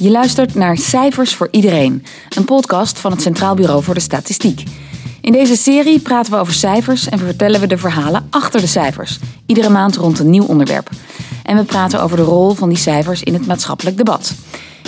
Je 0.00 0.10
luistert 0.10 0.54
naar 0.54 0.76
Cijfers 0.76 1.34
voor 1.34 1.48
Iedereen, 1.50 2.04
een 2.36 2.44
podcast 2.44 2.98
van 2.98 3.12
het 3.12 3.22
Centraal 3.22 3.54
Bureau 3.54 3.82
voor 3.82 3.94
de 3.94 4.00
Statistiek. 4.00 4.62
In 5.20 5.32
deze 5.32 5.56
serie 5.56 6.00
praten 6.00 6.32
we 6.32 6.38
over 6.38 6.52
cijfers 6.52 7.08
en 7.08 7.18
vertellen 7.18 7.60
we 7.60 7.66
de 7.66 7.78
verhalen 7.78 8.26
achter 8.30 8.60
de 8.60 8.66
cijfers. 8.66 9.18
Iedere 9.46 9.68
maand 9.68 9.96
rond 9.96 10.18
een 10.18 10.30
nieuw 10.30 10.44
onderwerp. 10.44 10.90
En 11.42 11.56
we 11.56 11.64
praten 11.64 12.02
over 12.02 12.16
de 12.16 12.22
rol 12.22 12.54
van 12.54 12.68
die 12.68 12.78
cijfers 12.78 13.22
in 13.22 13.34
het 13.34 13.46
maatschappelijk 13.46 13.96
debat. 13.96 14.34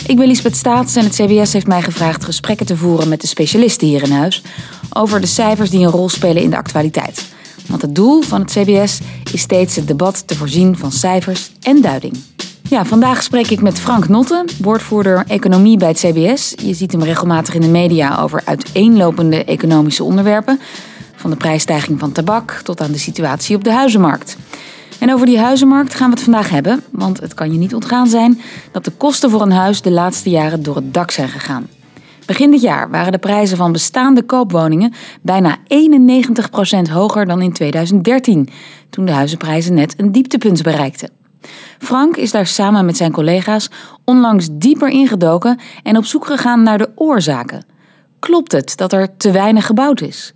Ik 0.06 0.16
ben 0.16 0.26
Lisbeth 0.26 0.56
Staats 0.56 0.96
en 0.96 1.04
het 1.04 1.14
CBS 1.14 1.52
heeft 1.52 1.66
mij 1.66 1.82
gevraagd 1.82 2.24
gesprekken 2.24 2.66
te 2.66 2.76
voeren 2.76 3.08
met 3.08 3.20
de 3.20 3.26
specialisten 3.26 3.86
hier 3.86 4.02
in 4.02 4.12
huis 4.12 4.42
over 4.90 5.20
de 5.20 5.26
cijfers 5.26 5.70
die 5.70 5.84
een 5.84 5.92
rol 5.92 6.08
spelen 6.08 6.42
in 6.42 6.50
de 6.50 6.56
actualiteit. 6.56 7.24
Want 7.66 7.82
het 7.82 7.94
doel 7.94 8.22
van 8.22 8.40
het 8.40 8.50
CBS 8.50 8.98
is 9.32 9.40
steeds 9.40 9.76
het 9.76 9.86
debat 9.86 10.22
te 10.26 10.36
voorzien 10.36 10.76
van 10.76 10.92
cijfers 10.92 11.50
en 11.62 11.80
duiding. 11.80 12.16
Ja, 12.68 12.84
vandaag 12.84 13.22
spreek 13.22 13.50
ik 13.50 13.62
met 13.62 13.80
Frank 13.80 14.08
Notte, 14.08 14.44
woordvoerder 14.62 15.24
economie 15.26 15.76
bij 15.76 15.88
het 15.88 15.98
CBS. 15.98 16.54
Je 16.56 16.74
ziet 16.74 16.92
hem 16.92 17.02
regelmatig 17.02 17.54
in 17.54 17.60
de 17.60 17.68
media 17.68 18.20
over 18.20 18.42
uiteenlopende 18.44 19.44
economische 19.44 20.04
onderwerpen. 20.04 20.60
Van 21.14 21.30
de 21.30 21.36
prijsstijging 21.36 21.98
van 21.98 22.12
tabak 22.12 22.60
tot 22.64 22.80
aan 22.80 22.92
de 22.92 22.98
situatie 22.98 23.56
op 23.56 23.64
de 23.64 23.72
huizenmarkt. 23.72 24.36
En 24.98 25.12
over 25.12 25.26
die 25.26 25.38
huizenmarkt 25.38 25.94
gaan 25.94 26.08
we 26.10 26.14
het 26.14 26.24
vandaag 26.24 26.50
hebben, 26.50 26.82
want 26.90 27.20
het 27.20 27.34
kan 27.34 27.52
je 27.52 27.58
niet 27.58 27.74
ontgaan 27.74 28.06
zijn 28.06 28.40
dat 28.72 28.84
de 28.84 28.90
kosten 28.90 29.30
voor 29.30 29.42
een 29.42 29.52
huis 29.52 29.82
de 29.82 29.90
laatste 29.90 30.30
jaren 30.30 30.62
door 30.62 30.76
het 30.76 30.94
dak 30.94 31.10
zijn 31.10 31.28
gegaan. 31.28 31.68
Begin 32.26 32.50
dit 32.50 32.60
jaar 32.60 32.90
waren 32.90 33.12
de 33.12 33.18
prijzen 33.18 33.56
van 33.56 33.72
bestaande 33.72 34.22
koopwoningen 34.22 34.92
bijna 35.22 35.56
91% 36.88 36.90
hoger 36.90 37.26
dan 37.26 37.42
in 37.42 37.52
2013, 37.52 38.48
toen 38.90 39.04
de 39.04 39.12
huizenprijzen 39.12 39.74
net 39.74 39.94
een 39.96 40.12
dieptepunt 40.12 40.62
bereikten. 40.62 41.19
Frank 41.78 42.16
is 42.16 42.30
daar 42.30 42.46
samen 42.46 42.84
met 42.84 42.96
zijn 42.96 43.12
collega's 43.12 43.70
onlangs 44.04 44.48
dieper 44.52 44.88
ingedoken 44.88 45.58
en 45.82 45.96
op 45.96 46.04
zoek 46.04 46.26
gegaan 46.26 46.62
naar 46.62 46.78
de 46.78 46.90
oorzaken. 46.94 47.64
Klopt 48.18 48.52
het 48.52 48.76
dat 48.76 48.92
er 48.92 49.16
te 49.16 49.30
weinig 49.30 49.66
gebouwd 49.66 50.00
is? 50.00 50.32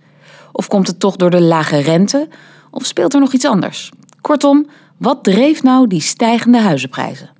Of 0.52 0.68
komt 0.68 0.86
het 0.86 1.00
toch 1.00 1.16
door 1.16 1.30
de 1.30 1.40
lage 1.40 1.78
rente? 1.78 2.28
Of 2.70 2.84
speelt 2.84 3.14
er 3.14 3.20
nog 3.20 3.32
iets 3.32 3.44
anders? 3.44 3.90
Kortom, 4.20 4.66
wat 4.96 5.24
dreef 5.24 5.62
nou 5.62 5.86
die 5.86 6.00
stijgende 6.00 6.58
huizenprijzen? 6.58 7.30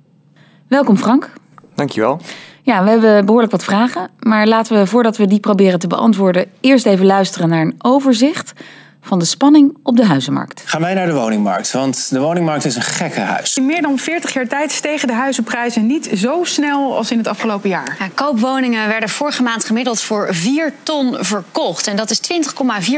Welkom 0.67 0.97
Frank. 0.97 1.29
Dankjewel. 1.75 2.19
Ja, 2.61 2.83
we 2.83 2.89
hebben 2.89 3.25
behoorlijk 3.25 3.51
wat 3.51 3.63
vragen, 3.63 4.09
maar 4.19 4.47
laten 4.47 4.77
we 4.77 4.87
voordat 4.87 5.17
we 5.17 5.27
die 5.27 5.39
proberen 5.39 5.79
te 5.79 5.87
beantwoorden 5.87 6.47
eerst 6.61 6.85
even 6.85 7.05
luisteren 7.05 7.49
naar 7.49 7.61
een 7.61 7.75
overzicht 7.77 8.53
van 9.05 9.19
de 9.19 9.25
spanning 9.25 9.77
op 9.83 9.97
de 9.97 10.05
huizenmarkt. 10.05 10.61
Gaan 10.65 10.81
wij 10.81 10.93
naar 10.93 11.05
de 11.05 11.13
woningmarkt, 11.13 11.71
want 11.71 12.09
de 12.09 12.19
woningmarkt 12.19 12.65
is 12.65 12.75
een 12.75 12.81
gekke 12.81 13.19
huis. 13.19 13.57
In 13.57 13.65
meer 13.65 13.81
dan 13.81 13.97
40 13.97 14.33
jaar 14.33 14.47
tijd 14.47 14.71
stegen 14.71 15.07
de 15.07 15.13
huizenprijzen 15.13 15.85
niet 15.85 16.09
zo 16.15 16.43
snel 16.43 16.97
als 16.97 17.11
in 17.11 17.17
het 17.17 17.27
afgelopen 17.27 17.69
jaar. 17.69 17.95
Ja, 17.99 18.09
koopwoningen 18.13 18.87
werden 18.87 19.09
vorige 19.09 19.43
maand 19.43 19.65
gemiddeld 19.65 20.01
voor 20.01 20.27
4 20.31 20.73
ton 20.83 21.15
verkocht. 21.19 21.87
En 21.87 21.95
dat 21.95 22.09
is 22.09 22.19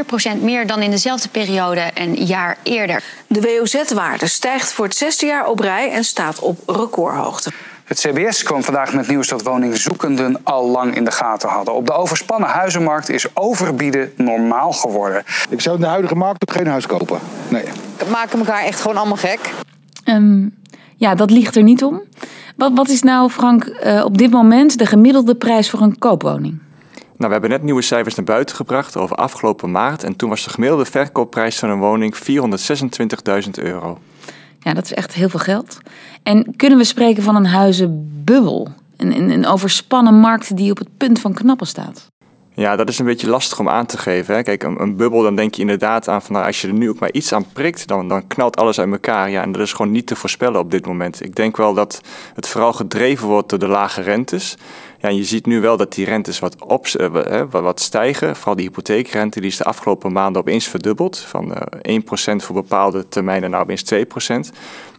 20,4 0.02 0.06
procent 0.06 0.42
meer 0.42 0.66
dan 0.66 0.82
in 0.82 0.90
dezelfde 0.90 1.28
periode 1.28 1.90
een 1.94 2.14
jaar 2.14 2.56
eerder. 2.62 3.02
De 3.26 3.40
WOZ-waarde 3.40 4.26
stijgt 4.26 4.72
voor 4.72 4.84
het 4.84 4.96
zesde 4.96 5.26
jaar 5.26 5.46
op 5.46 5.60
rij 5.60 5.90
en 5.90 6.04
staat 6.04 6.38
op 6.38 6.58
recordhoogte. 6.66 7.50
Het 7.88 7.98
CBS 7.98 8.42
kwam 8.42 8.62
vandaag 8.62 8.94
met 8.94 9.08
nieuws 9.08 9.28
dat 9.28 9.42
woningzoekenden 9.42 10.40
al 10.42 10.68
lang 10.68 10.94
in 10.94 11.04
de 11.04 11.10
gaten 11.10 11.48
hadden. 11.48 11.74
Op 11.74 11.86
de 11.86 11.92
overspannen 11.92 12.48
huizenmarkt 12.48 13.08
is 13.08 13.36
overbieden 13.36 14.12
normaal 14.16 14.72
geworden. 14.72 15.22
Ik 15.50 15.60
zou 15.60 15.74
in 15.74 15.80
de 15.80 15.88
huidige 15.88 16.14
markt 16.14 16.48
ook 16.48 16.56
geen 16.56 16.66
huis 16.66 16.86
kopen. 16.86 17.18
Nee. 17.48 17.64
We 17.96 18.10
maken 18.10 18.38
elkaar 18.38 18.62
echt 18.64 18.80
gewoon 18.80 18.96
allemaal 18.96 19.16
gek. 19.16 19.52
Um, 20.04 20.54
ja, 20.96 21.14
dat 21.14 21.30
ligt 21.30 21.56
er 21.56 21.62
niet 21.62 21.84
om. 21.84 22.02
Wat, 22.56 22.72
wat 22.74 22.88
is 22.88 23.02
nou, 23.02 23.30
Frank, 23.30 23.66
uh, 23.66 24.04
op 24.04 24.18
dit 24.18 24.30
moment 24.30 24.78
de 24.78 24.86
gemiddelde 24.86 25.34
prijs 25.34 25.70
voor 25.70 25.80
een 25.80 25.98
koopwoning? 25.98 26.58
Nou, 26.92 27.02
we 27.16 27.32
hebben 27.32 27.50
net 27.50 27.62
nieuwe 27.62 27.82
cijfers 27.82 28.14
naar 28.14 28.24
buiten 28.24 28.56
gebracht 28.56 28.96
over 28.96 29.16
afgelopen 29.16 29.70
maart. 29.70 30.04
En 30.04 30.16
toen 30.16 30.28
was 30.28 30.44
de 30.44 30.50
gemiddelde 30.50 30.84
verkoopprijs 30.84 31.58
van 31.58 31.70
een 31.70 31.78
woning 31.78 32.16
426.000 32.16 33.50
euro. 33.52 33.98
Ja, 34.60 34.74
dat 34.74 34.84
is 34.84 34.94
echt 34.94 35.12
heel 35.12 35.28
veel 35.28 35.40
geld. 35.40 35.78
En 36.22 36.56
kunnen 36.56 36.78
we 36.78 36.84
spreken 36.84 37.22
van 37.22 37.36
een 37.36 37.46
huizenbubbel? 37.46 38.68
Een, 38.96 39.16
een, 39.16 39.30
een 39.30 39.46
overspannen 39.46 40.14
markt 40.14 40.56
die 40.56 40.70
op 40.70 40.78
het 40.78 40.96
punt 40.96 41.20
van 41.20 41.34
knappen 41.34 41.66
staat? 41.66 42.06
Ja, 42.58 42.76
dat 42.76 42.88
is 42.88 42.98
een 42.98 43.06
beetje 43.06 43.28
lastig 43.28 43.58
om 43.58 43.68
aan 43.68 43.86
te 43.86 43.98
geven. 43.98 44.34
Hè. 44.34 44.42
Kijk, 44.42 44.62
een, 44.62 44.80
een, 44.80 44.96
bubbel, 44.96 45.22
dan 45.22 45.36
denk 45.36 45.54
je 45.54 45.60
inderdaad 45.60 46.08
aan 46.08 46.22
van 46.22 46.32
nou, 46.32 46.46
als 46.46 46.60
je 46.60 46.68
er 46.68 46.74
nu 46.74 46.88
ook 46.88 46.98
maar 46.98 47.12
iets 47.12 47.32
aan 47.32 47.46
prikt, 47.52 47.86
dan, 47.86 48.08
dan 48.08 48.26
knalt 48.26 48.56
alles 48.56 48.80
uit 48.80 48.90
elkaar. 48.90 49.30
Ja, 49.30 49.42
en 49.42 49.52
dat 49.52 49.62
is 49.62 49.72
gewoon 49.72 49.90
niet 49.92 50.06
te 50.06 50.16
voorspellen 50.16 50.60
op 50.60 50.70
dit 50.70 50.86
moment. 50.86 51.24
Ik 51.24 51.34
denk 51.34 51.56
wel 51.56 51.74
dat 51.74 52.00
het 52.34 52.48
vooral 52.48 52.72
gedreven 52.72 53.26
wordt 53.26 53.48
door 53.48 53.58
de 53.58 53.66
lage 53.66 54.00
rentes. 54.00 54.56
Ja, 55.00 55.08
je 55.08 55.24
ziet 55.24 55.46
nu 55.46 55.60
wel 55.60 55.76
dat 55.76 55.92
die 55.92 56.04
rentes 56.04 56.38
wat, 56.38 56.62
op, 56.64 56.86
uh, 56.86 57.42
wat 57.50 57.80
stijgen. 57.80 58.36
Vooral 58.36 58.56
die 58.56 58.66
hypotheekrente 58.66 59.40
die 59.40 59.50
is 59.50 59.56
de 59.56 59.64
afgelopen 59.64 60.12
maanden 60.12 60.40
opeens 60.40 60.66
verdubbeld. 60.66 61.18
Van 61.18 61.52
uh, 61.88 62.00
1% 62.00 62.04
voor 62.36 62.54
bepaalde 62.54 63.08
termijnen 63.08 63.50
naar 63.50 63.60
opeens 63.60 63.84
2%. 63.94 63.96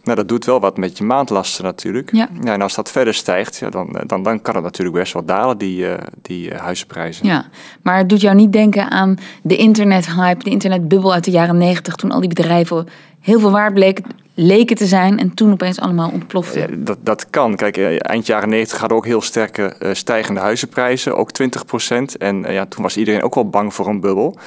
Nou, 0.02 0.16
dat 0.16 0.28
doet 0.28 0.44
wel 0.44 0.60
wat 0.60 0.76
met 0.76 0.98
je 0.98 1.04
maandlasten 1.04 1.64
natuurlijk. 1.64 2.12
Ja. 2.12 2.28
ja 2.44 2.52
en 2.52 2.62
als 2.62 2.74
dat 2.74 2.90
verder 2.90 3.14
stijgt, 3.14 3.56
ja, 3.56 3.70
dan, 3.70 3.96
dan, 4.06 4.22
dan 4.22 4.42
kan 4.42 4.54
het 4.54 4.64
natuurlijk 4.64 4.96
best 4.96 5.12
wel 5.12 5.24
dalen, 5.24 5.58
die, 5.58 5.82
uh, 5.82 5.94
die 6.22 6.54
huizenprijzen. 6.54 7.26
Ja, 7.26 7.44
maar 7.82 7.98
het 7.98 8.08
doet 8.08 8.20
jou 8.20 8.36
niet 8.36 8.52
denken 8.52 8.90
aan 8.90 9.16
de 9.42 9.56
internethype, 9.56 10.44
de 10.44 10.50
internetbubbel 10.50 11.12
uit 11.12 11.24
de 11.24 11.30
jaren 11.30 11.58
90, 11.58 11.94
toen 11.94 12.10
al 12.10 12.20
die 12.20 12.28
bedrijven 12.28 12.86
heel 13.20 13.40
veel 13.40 13.50
waard 13.50 13.74
bleken, 13.74 14.04
leken 14.40 14.76
te 14.76 14.86
zijn 14.86 15.18
en 15.18 15.34
toen 15.34 15.52
opeens 15.52 15.80
allemaal 15.80 16.10
ontplofte. 16.10 16.58
Ja, 16.58 16.66
dat, 16.70 16.98
dat 17.00 17.30
kan. 17.30 17.56
Kijk, 17.56 17.76
eind 17.98 18.26
jaren 18.26 18.48
90 18.48 18.78
hadden 18.78 18.98
ook 18.98 19.06
heel 19.06 19.22
sterke 19.22 19.76
uh, 19.82 19.94
stijgende 19.94 20.40
huizenprijzen, 20.40 21.16
ook 21.16 21.30
20 21.30 21.64
procent. 21.64 22.16
En 22.16 22.44
uh, 22.44 22.52
ja, 22.52 22.66
toen 22.66 22.82
was 22.82 22.96
iedereen 22.96 23.22
ook 23.22 23.34
wel 23.34 23.48
bang 23.48 23.74
voor 23.74 23.86
een 23.86 24.00
bubbel. 24.00 24.38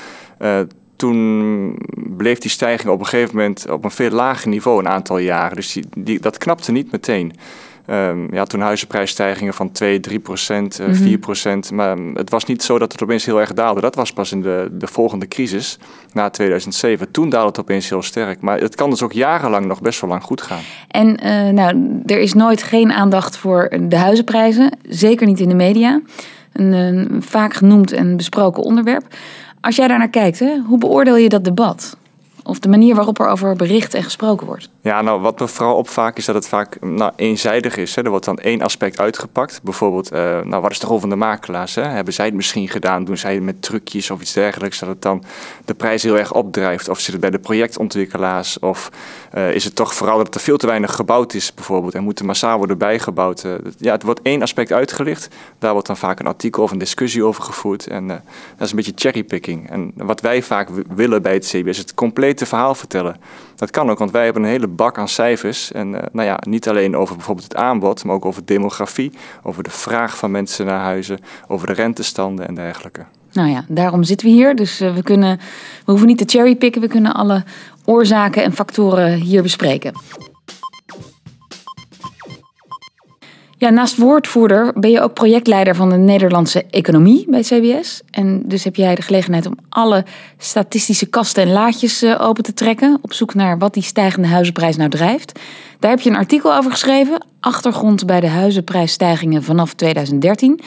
Toen 0.95 1.77
bleef 2.17 2.37
die 2.37 2.51
stijging 2.51 2.91
op 2.91 2.99
een 2.99 3.05
gegeven 3.05 3.35
moment 3.35 3.69
op 3.69 3.83
een 3.83 3.91
veel 3.91 4.09
lager 4.09 4.49
niveau 4.49 4.79
een 4.79 4.87
aantal 4.87 5.17
jaren. 5.17 5.55
Dus 5.55 5.73
die, 5.73 5.85
die, 5.97 6.19
dat 6.19 6.37
knapte 6.37 6.71
niet 6.71 6.91
meteen. 6.91 7.33
Um, 7.87 8.33
ja, 8.33 8.43
toen 8.43 8.61
huizenprijsstijgingen 8.61 9.53
van 9.53 9.71
2, 9.71 9.99
3 9.99 10.19
procent, 10.19 10.79
uh, 10.79 10.87
4 10.91 11.17
procent. 11.17 11.71
Maar 11.71 11.97
het 11.97 12.29
was 12.29 12.45
niet 12.45 12.63
zo 12.63 12.79
dat 12.79 12.91
het 12.91 13.03
opeens 13.03 13.25
heel 13.25 13.39
erg 13.39 13.53
daalde. 13.53 13.81
Dat 13.81 13.95
was 13.95 14.13
pas 14.13 14.31
in 14.31 14.41
de, 14.41 14.69
de 14.71 14.87
volgende 14.87 15.27
crisis, 15.27 15.79
na 16.13 16.29
2007. 16.29 17.11
Toen 17.11 17.29
daalde 17.29 17.47
het 17.47 17.59
opeens 17.59 17.89
heel 17.89 18.01
sterk. 18.01 18.41
Maar 18.41 18.59
het 18.59 18.75
kan 18.75 18.89
dus 18.89 19.01
ook 19.01 19.11
jarenlang 19.11 19.65
nog 19.65 19.81
best 19.81 20.01
wel 20.01 20.09
lang 20.09 20.23
goed 20.23 20.41
gaan. 20.41 20.61
En 20.87 21.07
uh, 21.25 21.49
nou, 21.49 22.01
er 22.05 22.19
is 22.19 22.33
nooit 22.33 22.63
geen 22.63 22.91
aandacht 22.91 23.37
voor 23.37 23.69
de 23.81 23.97
huizenprijzen. 23.97 24.77
Zeker 24.89 25.27
niet 25.27 25.39
in 25.39 25.49
de 25.49 25.55
media. 25.55 26.01
Een, 26.53 26.71
een 26.71 27.23
vaak 27.23 27.53
genoemd 27.53 27.91
en 27.91 28.17
besproken 28.17 28.63
onderwerp. 28.63 29.03
Als 29.61 29.75
jij 29.75 29.87
daar 29.87 29.97
naar 29.97 30.09
kijkt, 30.09 30.39
hè, 30.39 30.57
hoe 30.65 30.77
beoordeel 30.77 31.17
je 31.17 31.29
dat 31.29 31.43
debat? 31.43 31.97
Of 32.43 32.59
de 32.59 32.69
manier 32.69 32.95
waarop 32.95 33.19
er 33.19 33.27
over 33.27 33.55
bericht 33.55 33.93
en 33.93 34.03
gesproken 34.03 34.47
wordt? 34.47 34.69
Ja, 34.81 35.01
nou 35.01 35.21
wat 35.21 35.39
me 35.39 35.47
vooral 35.47 35.75
opvaakt 35.75 36.17
is 36.17 36.25
dat 36.25 36.35
het 36.35 36.47
vaak 36.47 36.77
nou, 36.81 37.11
eenzijdig 37.15 37.77
is. 37.77 37.95
Hè. 37.95 38.01
Er 38.03 38.09
wordt 38.09 38.25
dan 38.25 38.37
één 38.37 38.61
aspect 38.61 38.99
uitgepakt. 38.99 39.59
Bijvoorbeeld, 39.63 40.13
uh, 40.13 40.19
nou 40.41 40.61
wat 40.61 40.71
is 40.71 40.79
de 40.79 40.87
rol 40.87 40.99
van 40.99 41.09
de 41.09 41.15
makelaars? 41.15 41.75
Hè? 41.75 41.81
Hebben 41.81 42.13
zij 42.13 42.25
het 42.25 42.33
misschien 42.33 42.69
gedaan? 42.69 43.03
Doen 43.03 43.17
zij 43.17 43.33
het 43.33 43.43
met 43.43 43.61
trucjes 43.61 44.11
of 44.11 44.21
iets 44.21 44.33
dergelijks? 44.33 44.79
Dat 44.79 44.89
het 44.89 45.01
dan 45.01 45.23
de 45.65 45.73
prijs 45.73 46.03
heel 46.03 46.17
erg 46.17 46.33
opdrijft? 46.33 46.89
Of 46.89 46.99
zit 46.99 47.11
het 47.11 47.21
bij 47.21 47.29
de 47.29 47.39
projectontwikkelaars? 47.39 48.59
Of 48.59 48.91
uh, 49.33 49.53
is 49.53 49.63
het 49.63 49.75
toch 49.75 49.93
vooral 49.93 50.17
dat 50.17 50.35
er 50.35 50.41
veel 50.41 50.57
te 50.57 50.67
weinig 50.67 50.95
gebouwd 50.95 51.33
is 51.33 51.53
bijvoorbeeld? 51.53 51.93
En 51.93 52.03
moet 52.03 52.19
er 52.19 52.25
massaal 52.25 52.57
worden 52.57 52.77
bijgebouwd? 52.77 53.43
Uh, 53.43 53.53
ja, 53.77 53.91
het 53.91 54.03
wordt 54.03 54.21
één 54.21 54.41
aspect 54.41 54.71
uitgelicht. 54.71 55.27
Daar 55.59 55.71
wordt 55.71 55.87
dan 55.87 55.97
vaak 55.97 56.19
een 56.19 56.27
artikel 56.27 56.63
of 56.63 56.71
een 56.71 56.77
discussie 56.77 57.23
over 57.23 57.43
gevoerd. 57.43 57.87
En 57.87 58.07
dat 58.07 58.21
is 58.59 58.69
een 58.69 58.75
beetje 58.75 58.93
cherrypicking. 58.95 59.69
En 59.69 59.91
wat 59.95 60.21
wij 60.21 60.41
vaak 60.41 60.69
willen 60.95 61.21
bij 61.21 61.33
het 61.33 61.47
CB 61.47 61.67
is 61.67 61.77
het 61.77 61.93
complete 62.33 62.55
verhaal 62.55 62.75
vertellen. 62.75 63.15
Dat 63.55 63.71
kan 63.71 63.89
ook, 63.89 63.99
want 63.99 64.11
wij 64.11 64.23
hebben 64.23 64.43
een 64.43 64.49
hele 64.49 64.67
bak 64.67 64.97
aan 64.97 65.07
cijfers. 65.07 65.71
En 65.71 65.93
uh, 65.93 65.99
nou 66.11 66.27
ja, 66.27 66.39
niet 66.47 66.67
alleen 66.69 66.95
over 66.95 67.15
bijvoorbeeld 67.15 67.47
het 67.47 67.55
aanbod, 67.55 68.03
maar 68.03 68.15
ook 68.15 68.25
over 68.25 68.45
demografie, 68.45 69.11
over 69.43 69.63
de 69.63 69.69
vraag 69.69 70.17
van 70.17 70.31
mensen 70.31 70.65
naar 70.65 70.79
huizen, 70.79 71.19
over 71.47 71.67
de 71.67 71.73
rentestanden 71.73 72.47
en 72.47 72.55
dergelijke. 72.55 73.05
Nou 73.31 73.49
ja, 73.49 73.65
daarom 73.67 74.03
zitten 74.03 74.27
we 74.27 74.33
hier. 74.33 74.55
Dus 74.55 74.81
uh, 74.81 74.95
we, 74.95 75.03
kunnen, 75.03 75.37
we 75.85 75.91
hoeven 75.91 76.07
niet 76.07 76.17
te 76.17 76.37
cherrypicken, 76.37 76.81
we 76.81 76.87
kunnen 76.87 77.13
alle 77.13 77.43
oorzaken 77.85 78.43
en 78.43 78.53
factoren 78.53 79.13
hier 79.13 79.41
bespreken. 79.41 79.93
Naast 83.71 83.97
woordvoerder 83.97 84.71
ben 84.75 84.91
je 84.91 85.01
ook 85.01 85.13
projectleider 85.13 85.75
van 85.75 85.89
de 85.89 85.97
Nederlandse 85.97 86.65
economie 86.69 87.25
bij 87.29 87.41
CBS. 87.41 88.01
En 88.11 88.43
dus 88.45 88.63
heb 88.63 88.75
jij 88.75 88.95
de 88.95 89.01
gelegenheid 89.01 89.45
om 89.45 89.57
alle 89.69 90.05
statistische 90.37 91.05
kasten 91.05 91.43
en 91.43 91.51
laadjes 91.51 92.05
open 92.17 92.43
te 92.43 92.53
trekken. 92.53 92.97
Op 93.01 93.13
zoek 93.13 93.33
naar 93.33 93.57
wat 93.57 93.73
die 93.73 93.83
stijgende 93.83 94.27
huizenprijs 94.27 94.75
nou 94.75 94.89
drijft. 94.89 95.39
Daar 95.79 95.91
heb 95.91 95.99
je 95.99 96.09
een 96.09 96.15
artikel 96.15 96.55
over 96.55 96.71
geschreven. 96.71 97.25
Achtergrond 97.39 98.05
bij 98.05 98.19
de 98.19 98.27
huizenprijsstijgingen 98.27 99.43
vanaf 99.43 99.73
2013. 99.73 100.59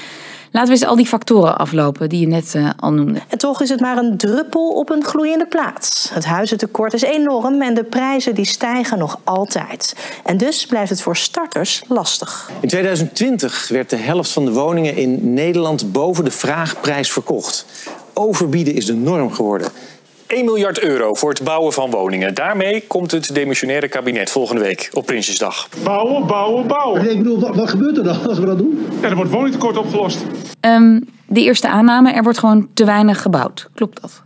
Laten 0.57 0.71
we 0.73 0.79
eens 0.79 0.89
al 0.89 0.97
die 0.97 1.07
factoren 1.07 1.59
aflopen 1.59 2.09
die 2.09 2.21
je 2.21 2.27
net 2.27 2.55
uh, 2.55 2.71
al 2.77 2.93
noemde. 2.93 3.21
En 3.29 3.39
toch 3.39 3.63
is 3.63 3.69
het 3.69 3.81
maar 3.81 3.97
een 3.97 4.17
druppel 4.17 4.73
op 4.73 4.91
een 4.91 5.05
gloeiende 5.05 5.47
plaats. 5.47 6.11
Het 6.13 6.25
huizentekort 6.25 6.93
is 6.93 7.03
enorm 7.03 7.63
en 7.63 7.75
de 7.75 7.85
prijzen 7.85 8.35
die 8.35 8.45
stijgen 8.45 8.99
nog 8.99 9.21
altijd. 9.25 9.97
En 10.25 10.37
dus 10.37 10.67
blijft 10.67 10.91
het 10.91 11.03
voor 11.03 11.17
starters 11.17 11.83
lastig. 11.89 12.51
In 12.61 12.69
2020 12.69 13.69
werd 13.69 13.91
de 13.91 13.97
helft 13.97 14.31
van 14.31 14.45
de 14.45 14.51
woningen 14.53 14.97
in 14.97 15.35
Nederland 15.35 15.93
boven 15.93 16.25
de 16.25 16.31
vraagprijs 16.31 17.13
verkocht. 17.13 17.67
Overbieden 18.13 18.75
is 18.75 18.87
de 18.87 18.95
norm 18.95 19.33
geworden. 19.33 19.69
1 20.27 20.45
miljard 20.45 20.81
euro 20.81 21.15
voor 21.15 21.31
het 21.31 21.43
bouwen 21.43 21.73
van 21.73 21.91
woningen. 21.91 22.35
Daarmee 22.35 22.85
komt 22.87 23.11
het 23.11 23.35
demissionaire 23.35 23.89
kabinet 23.89 24.31
volgende 24.31 24.63
week 24.63 24.91
op 24.93 25.07
Prinsjesdag. 25.07 25.69
Bouwen, 25.85 26.27
bouwen, 26.27 26.67
bouwen. 26.67 27.11
Ik 27.11 27.19
bedoel, 27.19 27.41
wat, 27.41 27.57
wat, 27.57 27.71
gebeurt 27.71 27.97
er 27.97 28.05
dan 28.05 28.27
als 28.29 28.39
we 28.39 28.47
dat 28.47 28.59
doen? 28.59 28.87
Ja, 29.01 29.09
er 29.09 29.17
wordt 29.17 29.31
woningtekort 29.31 29.77
opgelost. 29.77 30.19
Um, 30.61 31.05
de 31.27 31.41
eerste 31.41 31.69
aanname, 31.69 32.13
er 32.13 32.23
wordt 32.23 32.39
gewoon 32.39 32.69
te 32.75 32.85
weinig 32.85 33.23
gebouwd. 33.23 33.69
Klopt 33.75 34.01
dat? 34.01 34.23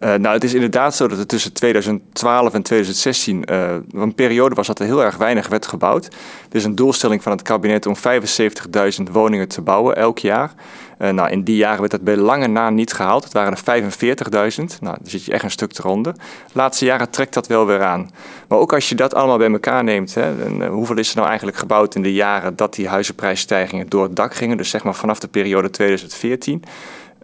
Uh, 0.00 0.14
nou, 0.14 0.34
het 0.34 0.44
is 0.44 0.54
inderdaad 0.54 0.94
zo 0.94 1.08
dat 1.08 1.18
er 1.18 1.26
tussen 1.26 1.52
2012 1.52 2.54
en 2.54 2.62
2016 2.62 3.44
uh, 3.50 3.74
een 3.92 4.14
periode 4.14 4.54
was 4.54 4.66
dat 4.66 4.78
er 4.78 4.84
heel 4.84 5.04
erg 5.04 5.16
weinig 5.16 5.48
werd 5.48 5.66
gebouwd. 5.66 6.04
Er 6.50 6.56
is 6.56 6.64
een 6.64 6.74
doelstelling 6.74 7.22
van 7.22 7.32
het 7.32 7.42
kabinet 7.42 7.86
om 7.86 7.96
75.000 7.96 9.02
woningen 9.12 9.48
te 9.48 9.60
bouwen 9.60 9.96
elk 9.96 10.18
jaar. 10.18 10.52
Uh, 10.98 11.10
nou, 11.10 11.30
in 11.30 11.42
die 11.42 11.56
jaren 11.56 11.78
werd 11.78 11.90
dat 11.90 12.02
bij 12.02 12.16
lange 12.16 12.46
na 12.46 12.70
niet 12.70 12.92
gehaald. 12.92 13.24
Het 13.24 13.32
waren 13.32 13.52
er 13.52 13.82
45.000. 13.82 14.64
Nou, 14.80 14.96
dan 14.96 14.98
zit 15.02 15.24
je 15.24 15.32
echt 15.32 15.44
een 15.44 15.50
stuk 15.50 15.78
eronder. 15.78 16.12
De 16.12 16.20
laatste 16.52 16.84
jaren 16.84 17.10
trekt 17.10 17.34
dat 17.34 17.46
wel 17.46 17.66
weer 17.66 17.82
aan. 17.82 18.10
Maar 18.48 18.58
ook 18.58 18.72
als 18.72 18.88
je 18.88 18.94
dat 18.94 19.14
allemaal 19.14 19.38
bij 19.38 19.50
elkaar 19.50 19.84
neemt, 19.84 20.14
hè, 20.14 20.34
hoeveel 20.68 20.98
is 20.98 21.10
er 21.10 21.16
nou 21.16 21.28
eigenlijk 21.28 21.58
gebouwd 21.58 21.94
in 21.94 22.02
de 22.02 22.12
jaren 22.12 22.56
dat 22.56 22.74
die 22.74 22.88
huizenprijsstijgingen 22.88 23.88
door 23.88 24.02
het 24.02 24.16
dak 24.16 24.34
gingen, 24.34 24.56
dus 24.56 24.70
zeg 24.70 24.84
maar 24.84 24.94
vanaf 24.94 25.18
de 25.18 25.28
periode 25.28 25.70
2014. 25.70 26.64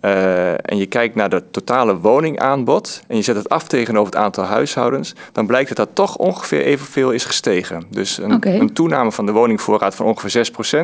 Uh, 0.06 0.50
en 0.52 0.76
je 0.76 0.86
kijkt 0.86 1.14
naar 1.14 1.30
het 1.30 1.52
totale 1.52 1.98
woningaanbod 1.98 3.02
en 3.08 3.16
je 3.16 3.22
zet 3.22 3.36
het 3.36 3.48
af 3.48 3.66
tegenover 3.66 4.12
het 4.12 4.22
aantal 4.22 4.44
huishoudens, 4.44 5.14
dan 5.32 5.46
blijkt 5.46 5.68
dat 5.68 5.76
dat 5.76 5.88
toch 5.92 6.16
ongeveer 6.16 6.62
evenveel 6.62 7.10
is 7.10 7.24
gestegen. 7.24 7.84
Dus 7.90 8.18
een, 8.18 8.34
okay. 8.34 8.58
een 8.58 8.72
toename 8.72 9.12
van 9.12 9.26
de 9.26 9.32
woningvoorraad 9.32 9.94
van 9.94 10.06
ongeveer 10.06 10.50
6% 10.52 10.78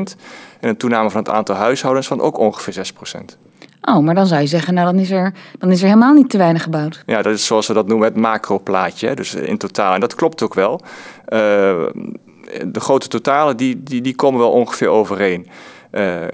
en 0.61 0.69
een 0.69 0.77
toename 0.77 1.11
van 1.11 1.21
het 1.21 1.33
aantal 1.33 1.55
huishoudens 1.55 2.07
van 2.07 2.21
ook 2.21 2.39
ongeveer 2.39 2.93
6%. 3.17 3.21
Oh, 3.83 3.99
maar 3.99 4.15
dan 4.15 4.27
zou 4.27 4.41
je 4.41 4.47
zeggen, 4.47 4.75
nou 4.75 4.93
dan 4.93 5.01
is, 5.01 5.11
er, 5.11 5.33
dan 5.59 5.71
is 5.71 5.81
er 5.81 5.87
helemaal 5.87 6.15
niet 6.15 6.31
te 6.31 6.39
weinig 6.39 6.63
gebouwd. 6.63 7.03
Ja, 7.07 7.23
dat 7.23 7.35
is 7.35 7.47
zoals 7.47 7.67
we 7.67 7.75
dat 7.75 7.87
noemen 7.87 8.09
het 8.09 8.17
macroplaatje, 8.17 9.15
dus 9.15 9.35
in 9.35 9.59
totaal. 9.59 9.95
En 9.95 10.01
dat 10.01 10.15
klopt 10.15 10.43
ook 10.43 10.55
wel. 10.55 10.81
Uh, 11.29 11.39
de 12.67 12.81
grote 12.81 13.09
totalen, 13.09 13.57
die, 13.57 13.83
die, 13.83 14.01
die 14.01 14.15
komen 14.15 14.41
wel 14.41 14.51
ongeveer 14.51 14.89
overeen. 14.89 15.49
Uh, 15.93 16.25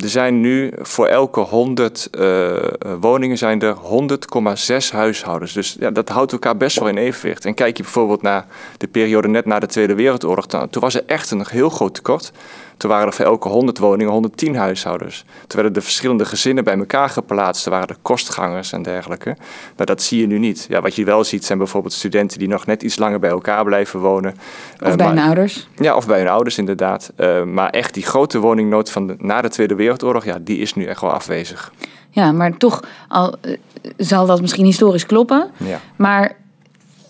er 0.00 0.08
zijn 0.08 0.40
nu 0.40 0.72
voor 0.78 1.06
elke 1.06 1.40
100 1.40 2.08
uh, 2.18 2.56
woningen 3.00 3.38
zijn 3.38 3.60
er 3.60 3.76
100,6 3.76 4.92
huishoudens. 4.92 5.52
Dus 5.52 5.76
ja, 5.80 5.90
dat 5.90 6.08
houdt 6.08 6.32
elkaar 6.32 6.56
best 6.56 6.78
wel 6.78 6.88
in 6.88 6.96
evenwicht. 6.96 7.44
En 7.44 7.54
kijk 7.54 7.76
je 7.76 7.82
bijvoorbeeld 7.82 8.22
naar 8.22 8.46
de 8.76 8.88
periode 8.88 9.28
net 9.28 9.44
na 9.44 9.58
de 9.58 9.66
Tweede 9.66 9.94
Wereldoorlog, 9.94 10.46
dan, 10.46 10.68
toen 10.70 10.82
was 10.82 10.94
er 10.94 11.02
echt 11.06 11.30
een 11.30 11.46
heel 11.48 11.68
groot 11.68 11.94
tekort. 11.94 12.32
Toen 12.78 12.90
waren 12.90 13.06
er 13.06 13.12
voor 13.12 13.24
elke 13.24 13.48
100 13.48 13.78
woningen 13.78 14.12
110 14.12 14.56
huishoudens. 14.56 15.24
Toen 15.46 15.54
werden 15.54 15.72
de 15.72 15.80
verschillende 15.80 16.24
gezinnen 16.24 16.64
bij 16.64 16.78
elkaar 16.78 17.08
geplaatst. 17.08 17.64
Er 17.64 17.70
waren 17.70 17.88
de 17.88 17.96
kostgangers 18.02 18.72
en 18.72 18.82
dergelijke. 18.82 19.36
Maar 19.76 19.86
dat 19.86 20.02
zie 20.02 20.20
je 20.20 20.26
nu 20.26 20.38
niet. 20.38 20.66
Ja, 20.68 20.80
wat 20.80 20.94
je 20.94 21.04
wel 21.04 21.24
ziet 21.24 21.44
zijn 21.44 21.58
bijvoorbeeld 21.58 21.92
studenten 21.92 22.38
die 22.38 22.48
nog 22.48 22.66
net 22.66 22.82
iets 22.82 22.98
langer 22.98 23.18
bij 23.18 23.30
elkaar 23.30 23.64
blijven 23.64 24.00
wonen. 24.00 24.34
Of 24.82 24.88
uh, 24.88 24.94
bij 24.94 25.06
hun 25.06 25.18
ouders. 25.18 25.68
Ja, 25.76 25.96
of 25.96 26.06
bij 26.06 26.18
hun 26.18 26.28
ouders 26.28 26.58
inderdaad. 26.58 27.12
Uh, 27.16 27.42
maar 27.42 27.70
echt 27.70 27.94
die 27.94 28.02
grote 28.02 28.38
woningnood 28.38 28.90
van 28.90 29.06
de, 29.06 29.14
na 29.18 29.42
de 29.42 29.48
Tweede 29.48 29.74
Wereldoorlog, 29.78 30.24
ja, 30.24 30.38
die 30.40 30.58
is 30.58 30.74
nu 30.74 30.84
echt 30.84 31.00
wel 31.00 31.12
afwezig. 31.12 31.72
Ja, 32.10 32.32
maar 32.32 32.56
toch 32.56 32.82
al, 33.08 33.34
uh, 33.42 33.56
zal 33.96 34.26
dat 34.26 34.40
misschien 34.40 34.64
historisch 34.64 35.06
kloppen. 35.06 35.50
Ja. 35.56 35.80
Maar 35.96 36.36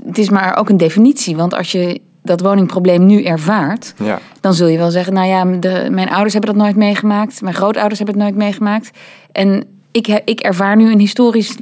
het 0.04 0.18
is 0.18 0.30
maar 0.30 0.56
ook 0.56 0.68
een 0.68 0.76
definitie. 0.76 1.36
Want 1.36 1.54
als 1.54 1.72
je 1.72 2.00
dat 2.22 2.40
woningprobleem 2.40 3.06
nu 3.06 3.22
ervaart, 3.22 3.94
ja. 4.02 4.18
dan 4.40 4.54
zul 4.54 4.66
je 4.66 4.78
wel 4.78 4.90
zeggen: 4.90 5.12
Nou 5.12 5.26
ja, 5.26 5.44
de, 5.44 5.88
mijn 5.90 6.10
ouders 6.10 6.32
hebben 6.32 6.54
dat 6.54 6.62
nooit 6.62 6.76
meegemaakt, 6.76 7.42
mijn 7.42 7.54
grootouders 7.54 7.98
hebben 7.98 8.16
het 8.16 8.24
nooit 8.24 8.36
meegemaakt. 8.36 8.90
En 9.32 9.64
ik, 9.90 10.22
ik 10.24 10.40
ervaar 10.40 10.76
nu 10.76 10.92
een 10.92 10.98
historisch 10.98 11.56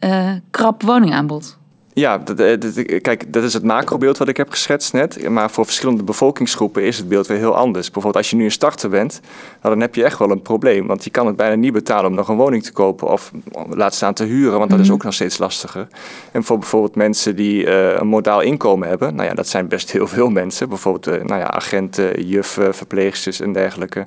uh, 0.00 0.30
krap 0.50 0.82
woningaanbod. 0.82 1.58
Ja, 1.98 2.18
dat, 2.18 2.36
dat, 2.36 3.00
kijk, 3.02 3.32
dat 3.32 3.42
is 3.42 3.54
het 3.54 3.62
macrobeeld 3.62 4.18
wat 4.18 4.28
ik 4.28 4.36
heb 4.36 4.50
geschetst 4.50 4.92
net. 4.92 5.28
Maar 5.28 5.50
voor 5.50 5.64
verschillende 5.64 6.02
bevolkingsgroepen 6.02 6.82
is 6.82 6.98
het 6.98 7.08
beeld 7.08 7.26
weer 7.26 7.38
heel 7.38 7.56
anders. 7.56 7.84
Bijvoorbeeld 7.84 8.16
als 8.16 8.30
je 8.30 8.36
nu 8.36 8.44
een 8.44 8.50
starter 8.50 8.90
bent, 8.90 9.20
nou, 9.62 9.74
dan 9.74 9.80
heb 9.80 9.94
je 9.94 10.04
echt 10.04 10.18
wel 10.18 10.30
een 10.30 10.42
probleem. 10.42 10.86
Want 10.86 11.04
je 11.04 11.10
kan 11.10 11.26
het 11.26 11.36
bijna 11.36 11.54
niet 11.54 11.72
betalen 11.72 12.10
om 12.10 12.16
nog 12.16 12.28
een 12.28 12.36
woning 12.36 12.62
te 12.62 12.72
kopen 12.72 13.08
of 13.08 13.30
laat 13.68 13.94
staan 13.94 14.14
te 14.14 14.24
huren, 14.24 14.58
want 14.58 14.70
dat 14.70 14.80
is 14.80 14.90
ook 14.90 15.02
nog 15.02 15.14
steeds 15.14 15.38
lastiger. 15.38 15.86
En 16.32 16.44
voor 16.44 16.58
bijvoorbeeld 16.58 16.94
mensen 16.94 17.36
die 17.36 17.64
uh, 17.64 17.92
een 17.92 18.06
modaal 18.06 18.40
inkomen 18.40 18.88
hebben, 18.88 19.14
nou 19.14 19.28
ja, 19.28 19.34
dat 19.34 19.48
zijn 19.48 19.68
best 19.68 19.92
heel 19.92 20.06
veel 20.06 20.30
mensen. 20.40 20.68
Bijvoorbeeld 20.68 21.08
uh, 21.08 21.24
nou 21.24 21.40
ja, 21.40 21.50
agenten, 21.50 22.26
juffen, 22.26 22.74
verpleegsters 22.74 23.40
en 23.40 23.52
dergelijke. 23.52 24.06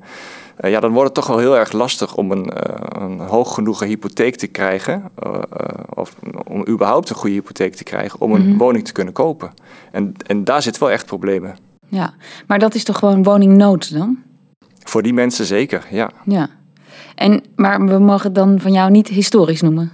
Uh, 0.60 0.72
ja, 0.72 0.80
dan 0.80 0.92
wordt 0.92 1.06
het 1.06 1.16
toch 1.16 1.28
wel 1.28 1.38
heel 1.38 1.58
erg 1.58 1.72
lastig 1.72 2.16
om 2.16 2.32
een, 2.32 2.52
uh, 2.54 3.04
een 3.04 3.20
hoog 3.20 3.54
genoegen 3.54 3.88
hypotheek 3.88 4.36
te 4.36 4.48
krijgen. 4.48 5.04
Uh, 5.26 5.40
of 5.94 6.16
om 6.48 6.68
überhaupt 6.68 7.10
een 7.10 7.16
goede 7.16 7.36
hypotheek 7.36 7.76
te 7.76 7.84
krijgen 7.84 8.22
om 8.22 8.34
een 8.34 8.42
mm 8.42 8.48
-hmm. 8.48 8.58
woning 8.58 8.86
te 8.86 8.92
kunnen 8.92 9.14
kopen. 9.14 9.54
En, 9.92 10.14
en 10.28 10.44
daar 10.44 10.62
zit 10.62 10.78
wel 10.78 10.92
echt 10.92 11.06
problemen. 11.06 11.56
Ja, 11.88 12.14
maar 12.48 12.60
dat 12.60 12.76
is 12.76 12.84
toch 12.84 12.98
gewoon 12.98 13.24
woningnood 13.24 13.94
dan? 13.94 14.18
Voor 14.84 15.02
die 15.02 15.14
mensen 15.14 15.46
zeker, 15.46 15.88
ja. 15.92 16.12
Ja. 16.26 16.50
En, 17.16 17.44
maar 17.56 17.86
we 17.86 18.00
mogen 18.00 18.26
het 18.26 18.36
dan 18.36 18.60
van 18.60 18.72
jou 18.72 18.92
niet 18.92 19.08
historisch 19.08 19.62
noemen? 19.62 19.92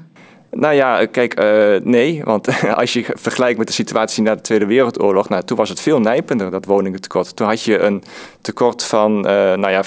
Nou 0.52 0.74
ja, 0.74 1.06
kijk, 1.06 1.40
uh, 1.40 1.76
nee. 1.84 2.22
Want 2.24 2.64
als 2.82 2.94
je 2.94 3.06
vergelijkt 3.14 3.58
met 3.58 3.68
de 3.68 3.74
situatie 3.74 4.24
na 4.24 4.36
de 4.36 4.42
Tweede 4.42 4.66
Wereldoorlog, 4.66 5.30
nou, 5.30 5.44
toen 5.44 5.58
was 5.58 5.70
het 5.70 5.80
veel 5.80 6.00
nijpender, 6.00 6.52
dat 6.52 6.66
woningentekort. 6.66 7.36
Toen 7.36 7.48
had 7.48 7.62
je 7.62 7.80
een 7.80 8.04
tekort 8.42 8.84
van 8.84 9.18
uh, 9.18 9.24
nou 9.32 9.70
ja, 9.70 9.84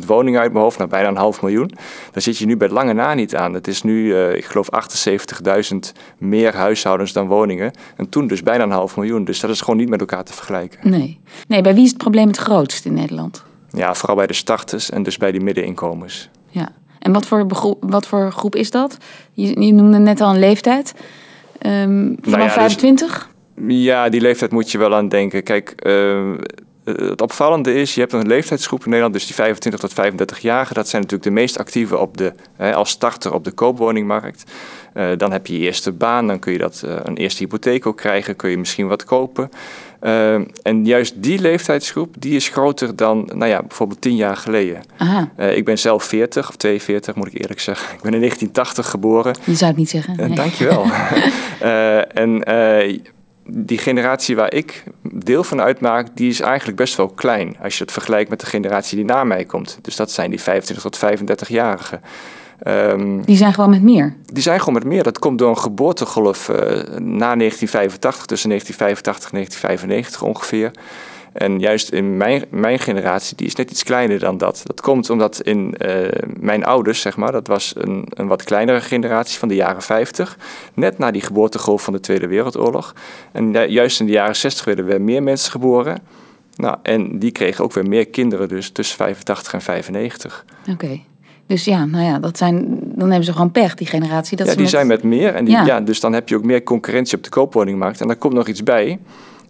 482.000 0.00 0.06
woningen 0.06 0.40
uit 0.40 0.52
mijn 0.52 0.64
hoofd, 0.64 0.78
nou, 0.78 0.90
bijna 0.90 1.08
een 1.08 1.16
half 1.16 1.42
miljoen. 1.42 1.70
Daar 2.12 2.22
zit 2.22 2.38
je 2.38 2.46
nu 2.46 2.56
bij 2.56 2.68
lange 2.68 2.92
na 2.92 3.14
niet 3.14 3.36
aan. 3.36 3.54
Het 3.54 3.68
is 3.68 3.82
nu, 3.82 4.04
uh, 4.04 4.34
ik 4.34 4.44
geloof, 4.44 4.68
78.000 5.72 5.78
meer 6.18 6.54
huishoudens 6.54 7.12
dan 7.12 7.26
woningen. 7.26 7.70
En 7.96 8.08
toen 8.08 8.26
dus 8.26 8.42
bijna 8.42 8.64
een 8.64 8.70
half 8.70 8.96
miljoen. 8.96 9.24
Dus 9.24 9.40
dat 9.40 9.50
is 9.50 9.60
gewoon 9.60 9.76
niet 9.76 9.88
met 9.88 10.00
elkaar 10.00 10.24
te 10.24 10.32
vergelijken. 10.32 10.90
Nee. 10.90 11.20
Nee, 11.48 11.62
bij 11.62 11.74
wie 11.74 11.84
is 11.84 11.88
het 11.88 11.98
probleem 11.98 12.26
het 12.26 12.36
grootst 12.36 12.84
in 12.84 12.94
Nederland? 12.94 13.44
Ja, 13.70 13.94
vooral 13.94 14.16
bij 14.16 14.26
de 14.26 14.34
starters 14.34 14.90
en 14.90 15.02
dus 15.02 15.16
bij 15.16 15.32
die 15.32 15.40
middeninkomens. 15.40 16.30
Ja. 16.48 16.68
En 16.98 17.12
wat 17.12 17.26
voor, 17.26 17.46
begroep, 17.46 17.76
wat 17.80 18.06
voor 18.06 18.32
groep 18.32 18.56
is 18.56 18.70
dat? 18.70 18.96
Je, 19.32 19.60
je 19.60 19.72
noemde 19.72 19.98
net 19.98 20.20
al 20.20 20.30
een 20.30 20.38
leeftijd. 20.38 20.94
Um, 21.66 22.16
vanaf 22.20 22.36
nou 22.36 22.48
ja, 22.48 22.50
25? 22.50 23.30
Dus, 23.54 23.82
ja, 23.84 24.08
die 24.08 24.20
leeftijd 24.20 24.50
moet 24.50 24.70
je 24.70 24.78
wel 24.78 24.94
aan 24.94 25.08
denken. 25.08 25.42
Kijk, 25.42 25.74
uh, 25.86 26.34
het 26.96 27.22
opvallende 27.22 27.74
is, 27.74 27.94
je 27.94 28.00
hebt 28.00 28.12
een 28.12 28.26
leeftijdsgroep 28.26 28.80
in 28.80 28.86
Nederland, 28.86 29.14
dus 29.14 29.26
die 29.26 29.34
25 29.34 29.80
tot 29.80 29.92
35-jarigen. 29.92 30.74
Dat 30.74 30.88
zijn 30.88 31.02
natuurlijk 31.02 31.22
de 31.22 31.30
meest 31.30 31.58
actieve 31.58 31.98
op 31.98 32.16
de, 32.16 32.32
hè, 32.56 32.74
als 32.74 32.90
starter 32.90 33.32
op 33.32 33.44
de 33.44 33.50
koopwoningmarkt. 33.50 34.44
Uh, 34.94 35.10
dan 35.16 35.32
heb 35.32 35.46
je 35.46 35.58
je 35.58 35.64
eerste 35.64 35.92
baan, 35.92 36.26
dan 36.26 36.38
kun 36.38 36.52
je 36.52 36.58
dat, 36.58 36.82
uh, 36.84 36.96
een 37.02 37.16
eerste 37.16 37.42
hypotheek 37.42 37.86
ook 37.86 37.96
krijgen, 37.96 38.36
kun 38.36 38.50
je 38.50 38.58
misschien 38.58 38.88
wat 38.88 39.04
kopen. 39.04 39.50
Uh, 40.02 40.34
en 40.62 40.84
juist 40.84 41.14
die 41.16 41.38
leeftijdsgroep, 41.38 42.14
die 42.18 42.36
is 42.36 42.48
groter 42.48 42.96
dan, 42.96 43.30
nou 43.34 43.50
ja, 43.50 43.62
bijvoorbeeld 43.62 44.00
tien 44.00 44.16
jaar 44.16 44.36
geleden. 44.36 44.82
Uh, 45.36 45.56
ik 45.56 45.64
ben 45.64 45.78
zelf 45.78 46.04
40 46.04 46.48
of 46.48 46.56
42, 46.56 47.14
moet 47.14 47.26
ik 47.26 47.40
eerlijk 47.40 47.60
zeggen. 47.60 47.94
Ik 47.94 48.02
ben 48.02 48.12
in 48.12 48.18
1980 48.18 48.90
geboren. 48.90 49.34
Je 49.44 49.54
zou 49.54 49.70
het 49.70 49.78
niet 49.78 49.90
zeggen. 49.90 50.16
Nee. 50.16 50.34
Dankjewel. 50.34 50.84
en 52.22 52.42
die 53.50 53.78
generatie 53.78 54.36
waar 54.36 54.54
ik 54.54 54.84
deel 55.02 55.44
van 55.44 55.60
uitmaak, 55.60 56.06
die 56.14 56.28
is 56.28 56.40
eigenlijk 56.40 56.76
best 56.76 56.96
wel 56.96 57.08
klein. 57.08 57.56
Als 57.62 57.78
je 57.78 57.84
het 57.84 57.92
vergelijkt 57.92 58.30
met 58.30 58.40
de 58.40 58.46
generatie 58.46 58.96
die 58.96 59.04
na 59.04 59.24
mij 59.24 59.44
komt. 59.44 59.78
Dus 59.82 59.96
dat 59.96 60.10
zijn 60.10 60.30
die 60.30 60.40
25 60.40 60.90
tot 60.90 60.98
35-jarigen. 60.98 62.00
Um, 62.66 63.24
die 63.24 63.36
zijn 63.36 63.54
gewoon 63.54 63.70
met 63.70 63.82
meer? 63.82 64.16
Die 64.32 64.42
zijn 64.42 64.58
gewoon 64.58 64.74
met 64.74 64.84
meer. 64.84 65.02
Dat 65.02 65.18
komt 65.18 65.38
door 65.38 65.48
een 65.48 65.58
geboortegolf 65.58 66.48
uh, 66.48 66.56
na 66.98 67.36
1985, 67.36 68.26
tussen 68.26 68.48
1985 68.48 69.30
en 69.30 69.36
1995 69.36 70.22
ongeveer. 70.22 70.70
En 71.32 71.58
juist 71.58 71.88
in 71.88 72.16
mijn, 72.16 72.44
mijn 72.50 72.78
generatie, 72.78 73.36
die 73.36 73.46
is 73.46 73.54
net 73.54 73.70
iets 73.70 73.82
kleiner 73.82 74.18
dan 74.18 74.38
dat. 74.38 74.60
Dat 74.64 74.80
komt 74.80 75.10
omdat 75.10 75.40
in 75.40 75.74
uh, 75.78 76.08
mijn 76.40 76.64
ouders, 76.64 77.00
zeg 77.00 77.16
maar, 77.16 77.32
dat 77.32 77.46
was 77.46 77.72
een, 77.76 78.06
een 78.08 78.26
wat 78.26 78.42
kleinere 78.42 78.80
generatie 78.80 79.38
van 79.38 79.48
de 79.48 79.54
jaren 79.54 79.82
50. 79.82 80.38
Net 80.74 80.98
na 80.98 81.10
die 81.10 81.22
geboortegolf 81.22 81.82
van 81.82 81.92
de 81.92 82.00
Tweede 82.00 82.26
Wereldoorlog. 82.26 82.94
En 83.32 83.54
uh, 83.54 83.68
juist 83.68 84.00
in 84.00 84.06
de 84.06 84.12
jaren 84.12 84.36
60 84.36 84.64
werden 84.64 84.84
weer 84.84 85.00
meer 85.00 85.22
mensen 85.22 85.50
geboren. 85.50 85.98
Nou, 86.56 86.76
en 86.82 87.18
die 87.18 87.30
kregen 87.30 87.64
ook 87.64 87.72
weer 87.72 87.88
meer 87.88 88.08
kinderen, 88.08 88.48
dus 88.48 88.70
tussen 88.70 88.96
85 88.96 89.52
en 89.52 89.60
95. 89.60 90.44
Oké. 90.60 90.70
Okay. 90.70 91.04
Dus 91.48 91.64
ja, 91.64 91.84
nou 91.84 92.04
ja, 92.04 92.18
dat 92.18 92.38
zijn, 92.38 92.66
dan 92.80 93.08
hebben 93.08 93.24
ze 93.24 93.32
gewoon 93.32 93.50
pech, 93.50 93.74
die 93.74 93.86
generatie. 93.86 94.36
Dat 94.36 94.46
ja, 94.46 94.52
die 94.52 94.62
met... 94.62 94.70
zijn 94.70 94.86
met 94.86 95.02
meer. 95.02 95.34
En 95.34 95.44
die, 95.44 95.54
ja. 95.54 95.64
ja. 95.64 95.80
dus 95.80 96.00
dan 96.00 96.12
heb 96.12 96.28
je 96.28 96.36
ook 96.36 96.44
meer 96.44 96.62
concurrentie 96.62 97.16
op 97.16 97.24
de 97.24 97.30
koopwoningmarkt. 97.30 98.00
En 98.00 98.06
daar 98.06 98.16
komt 98.16 98.34
nog 98.34 98.48
iets 98.48 98.62
bij. 98.62 98.98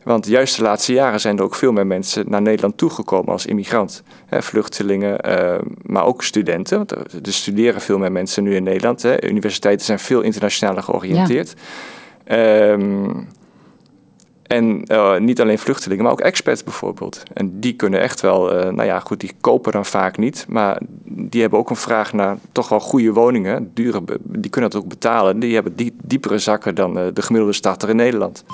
Want 0.04 0.26
juist 0.26 0.56
de 0.56 0.62
laatste 0.62 0.92
jaren 0.92 1.20
zijn 1.20 1.38
er 1.38 1.44
ook 1.44 1.54
veel 1.54 1.72
meer 1.72 1.86
mensen 1.86 2.24
naar 2.28 2.42
Nederland 2.42 2.76
toegekomen 2.76 3.32
als 3.32 3.46
immigrant. 3.46 4.02
Vluchtelingen, 4.30 5.28
uh, 5.28 5.58
maar 5.82 6.04
ook 6.04 6.22
studenten. 6.22 6.76
Want 6.76 6.90
er, 6.90 7.32
studeren 7.32 7.80
veel 7.80 7.98
meer 7.98 8.12
mensen 8.12 8.42
nu 8.42 8.54
in 8.54 8.62
Nederland. 8.62 9.04
Universiteiten 9.20 9.86
zijn 9.86 9.98
veel 9.98 10.20
internationaler 10.20 10.82
georiënteerd. 10.82 11.54
Ja. 12.26 12.70
Um, 12.70 13.28
en 14.48 14.92
uh, 14.92 15.18
niet 15.18 15.40
alleen 15.40 15.58
vluchtelingen, 15.58 16.02
maar 16.04 16.12
ook 16.12 16.20
expats 16.20 16.64
bijvoorbeeld. 16.64 17.22
En 17.32 17.60
die 17.60 17.72
kunnen 17.72 18.00
echt 18.00 18.20
wel, 18.20 18.56
uh, 18.56 18.62
nou 18.62 18.84
ja, 18.84 19.00
goed, 19.00 19.20
die 19.20 19.32
kopen 19.40 19.72
dan 19.72 19.84
vaak 19.84 20.16
niet. 20.16 20.46
Maar 20.48 20.80
die 21.04 21.40
hebben 21.40 21.58
ook 21.58 21.70
een 21.70 21.76
vraag 21.76 22.12
naar 22.12 22.36
toch 22.52 22.68
wel 22.68 22.80
goede 22.80 23.12
woningen. 23.12 23.70
Dure, 23.74 24.02
die 24.22 24.50
kunnen 24.50 24.70
dat 24.70 24.82
ook 24.82 24.88
betalen. 24.88 25.38
Die 25.38 25.54
hebben 25.54 25.76
die, 25.76 25.96
diepere 26.02 26.38
zakken 26.38 26.74
dan 26.74 26.98
uh, 26.98 27.04
de 27.12 27.22
gemiddelde 27.22 27.54
starter 27.54 27.88
in 27.88 27.96
Nederland. 27.96 28.44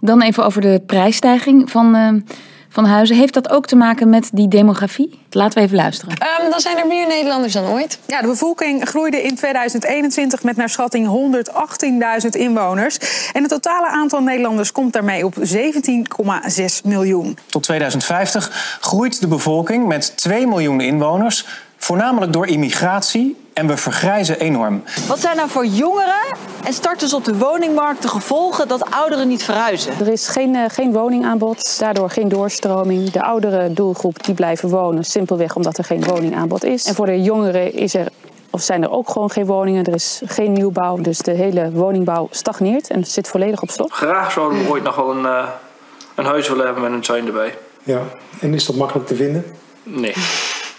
Dan 0.00 0.22
even 0.22 0.44
over 0.44 0.60
de 0.60 0.82
prijsstijging 0.86 1.70
van 1.70 2.22
van 2.70 2.84
huizen. 2.84 3.16
Heeft 3.16 3.34
dat 3.34 3.50
ook 3.50 3.66
te 3.66 3.76
maken 3.76 4.08
met 4.08 4.28
die 4.32 4.48
demografie? 4.48 5.18
Laten 5.30 5.58
we 5.58 5.64
even 5.64 5.76
luisteren. 5.76 6.12
Um, 6.42 6.50
dan 6.50 6.60
zijn 6.60 6.76
er 6.76 6.86
meer 6.86 7.06
Nederlanders 7.06 7.52
dan 7.52 7.66
ooit. 7.66 7.98
Ja, 8.06 8.20
de 8.20 8.26
bevolking 8.26 8.88
groeide 8.88 9.22
in 9.22 9.34
2021 9.34 10.42
met 10.42 10.56
naar 10.56 10.68
schatting 10.68 11.06
118.000 12.22 12.28
inwoners. 12.30 12.98
En 13.32 13.42
het 13.42 13.50
totale 13.50 13.88
aantal 13.88 14.22
Nederlanders 14.22 14.72
komt 14.72 14.92
daarmee 14.92 15.24
op 15.24 15.34
17,6 15.34 15.44
miljoen. 16.84 17.38
Tot 17.46 17.62
2050 17.62 18.78
groeit 18.80 19.20
de 19.20 19.28
bevolking 19.28 19.86
met 19.86 20.16
2 20.16 20.46
miljoen 20.46 20.80
inwoners, 20.80 21.46
voornamelijk 21.80 22.32
door 22.32 22.46
immigratie 22.46 23.36
en 23.52 23.66
we 23.66 23.76
vergrijzen 23.76 24.40
enorm. 24.40 24.82
Wat 25.08 25.20
zijn 25.20 25.36
nou 25.36 25.48
voor 25.48 25.66
jongeren 25.66 26.36
en 26.64 26.72
starters 26.72 27.14
op 27.14 27.24
de 27.24 27.38
woningmarkt 27.38 28.02
de 28.02 28.08
gevolgen 28.08 28.68
dat 28.68 28.90
ouderen 28.90 29.28
niet 29.28 29.42
verhuizen? 29.42 29.92
Er 30.00 30.08
is 30.08 30.28
geen, 30.28 30.54
uh, 30.54 30.64
geen 30.68 30.92
woningaanbod, 30.92 31.78
daardoor 31.78 32.10
geen 32.10 32.28
doorstroming. 32.28 33.10
De 33.10 33.22
oudere 33.22 33.72
doelgroep 33.72 34.24
die 34.24 34.34
blijven 34.34 34.68
wonen, 34.68 35.04
simpelweg 35.04 35.56
omdat 35.56 35.78
er 35.78 35.84
geen 35.84 36.04
woningaanbod 36.04 36.64
is. 36.64 36.84
En 36.84 36.94
voor 36.94 37.06
de 37.06 37.22
jongeren 37.22 37.72
is 37.72 37.94
er 37.94 38.08
of 38.50 38.62
zijn 38.62 38.82
er 38.82 38.90
ook 38.90 39.10
gewoon 39.10 39.30
geen 39.30 39.46
woningen, 39.46 39.84
er 39.84 39.94
is 39.94 40.22
geen 40.24 40.52
nieuwbouw. 40.52 40.96
Dus 40.96 41.18
de 41.18 41.30
hele 41.30 41.70
woningbouw 41.70 42.28
stagneert 42.30 42.88
en 42.88 43.04
zit 43.04 43.28
volledig 43.28 43.62
op 43.62 43.70
slot. 43.70 43.92
Graag 43.92 44.32
zouden 44.32 44.64
we 44.64 44.70
ooit 44.70 44.82
nog 44.82 44.96
wel 44.96 45.10
een, 45.10 45.24
uh, 45.24 45.48
een 46.14 46.24
huis 46.24 46.48
willen 46.48 46.64
hebben 46.64 46.82
met 46.82 46.92
een 46.92 47.00
tuin 47.00 47.26
erbij. 47.26 47.54
Ja, 47.82 48.00
en 48.40 48.54
is 48.54 48.66
dat 48.66 48.76
makkelijk 48.76 49.06
te 49.06 49.14
vinden? 49.14 49.44
Nee, 49.82 50.14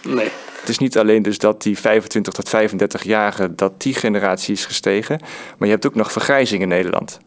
nee. 0.01 0.31
Het 0.61 0.69
is 0.69 0.77
niet 0.77 0.97
alleen 0.97 1.21
dus 1.21 1.37
dat 1.37 1.61
die 1.61 1.79
25 1.79 2.33
tot 2.33 2.47
35-jarigen, 2.55 3.55
dat 3.55 3.81
die 3.81 3.93
generatie 3.93 4.53
is 4.53 4.65
gestegen, 4.65 5.19
maar 5.57 5.67
je 5.67 5.73
hebt 5.73 5.85
ook 5.85 5.95
nog 5.95 6.11
vergrijzing 6.11 6.61
in 6.61 6.67
Nederland. 6.67 7.19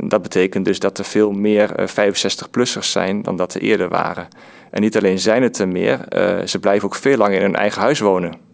Dat 0.00 0.22
betekent 0.22 0.64
dus 0.64 0.78
dat 0.78 0.98
er 0.98 1.04
veel 1.04 1.32
meer 1.32 1.70
65-plussers 1.70 2.76
eh, 2.76 2.82
zijn 2.82 3.22
dan 3.22 3.36
dat 3.36 3.54
er 3.54 3.60
eerder 3.60 3.88
waren. 3.88 4.28
En 4.70 4.80
niet 4.80 4.96
alleen 4.96 5.18
zijn 5.18 5.42
het 5.42 5.58
er 5.58 5.68
meer, 5.68 6.00
uh, 6.08 6.46
ze 6.46 6.58
blijven 6.58 6.88
ook 6.88 6.94
veel 6.94 7.16
langer 7.16 7.36
in 7.36 7.42
hun 7.42 7.56
eigen 7.56 7.80
huis 7.80 8.00
wonen. 8.00 8.47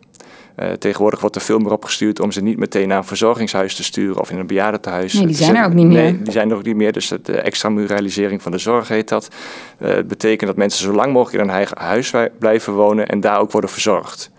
Uh, 0.58 0.73
tegenwoordig 0.73 1.20
wordt 1.20 1.37
er 1.37 1.42
veel 1.42 1.58
meer 1.58 1.73
opgestuurd 1.73 2.20
om 2.20 2.32
ze 2.32 2.42
niet 2.42 2.58
meteen 2.58 2.88
naar 2.88 2.99
een 2.99 3.04
verzorgingshuis 3.04 3.75
te 3.75 3.84
sturen 3.84 4.20
of 4.20 4.30
in 4.30 4.38
een 4.38 4.46
bejaardentehuis. 4.46 5.12
Nee, 5.12 5.26
die 5.26 5.37
zijn 5.37 5.56
er 5.56 5.64
ook 5.64 5.73
niet 5.73 5.87
meer. 5.87 6.02
Nee, 6.02 6.23
die 6.23 6.32
zijn 6.32 6.50
er 6.50 6.56
ook 6.56 6.64
niet 6.64 6.76
meer. 6.76 6.92
Dus 6.92 7.12
de 7.23 7.40
extramuralisering 7.40 8.42
van 8.42 8.52
de 8.52 8.58
zorg 8.58 8.88
heet 8.88 9.08
dat. 9.08 9.28
Uh, 9.78 9.88
het 9.88 10.08
betekent 10.08 10.50
dat 10.50 10.58
mensen 10.58 10.84
zo 10.84 10.92
lang 10.92 11.12
mogelijk 11.12 11.42
in 11.42 11.49
hun 11.49 11.56
eigen 11.56 11.78
huis 11.78 12.12
blijven 12.38 12.73
wonen 12.73 13.06
en 13.06 13.20
daar 13.20 13.40
ook 13.40 13.52
worden 13.52 13.70
verzorgd. 13.70 14.30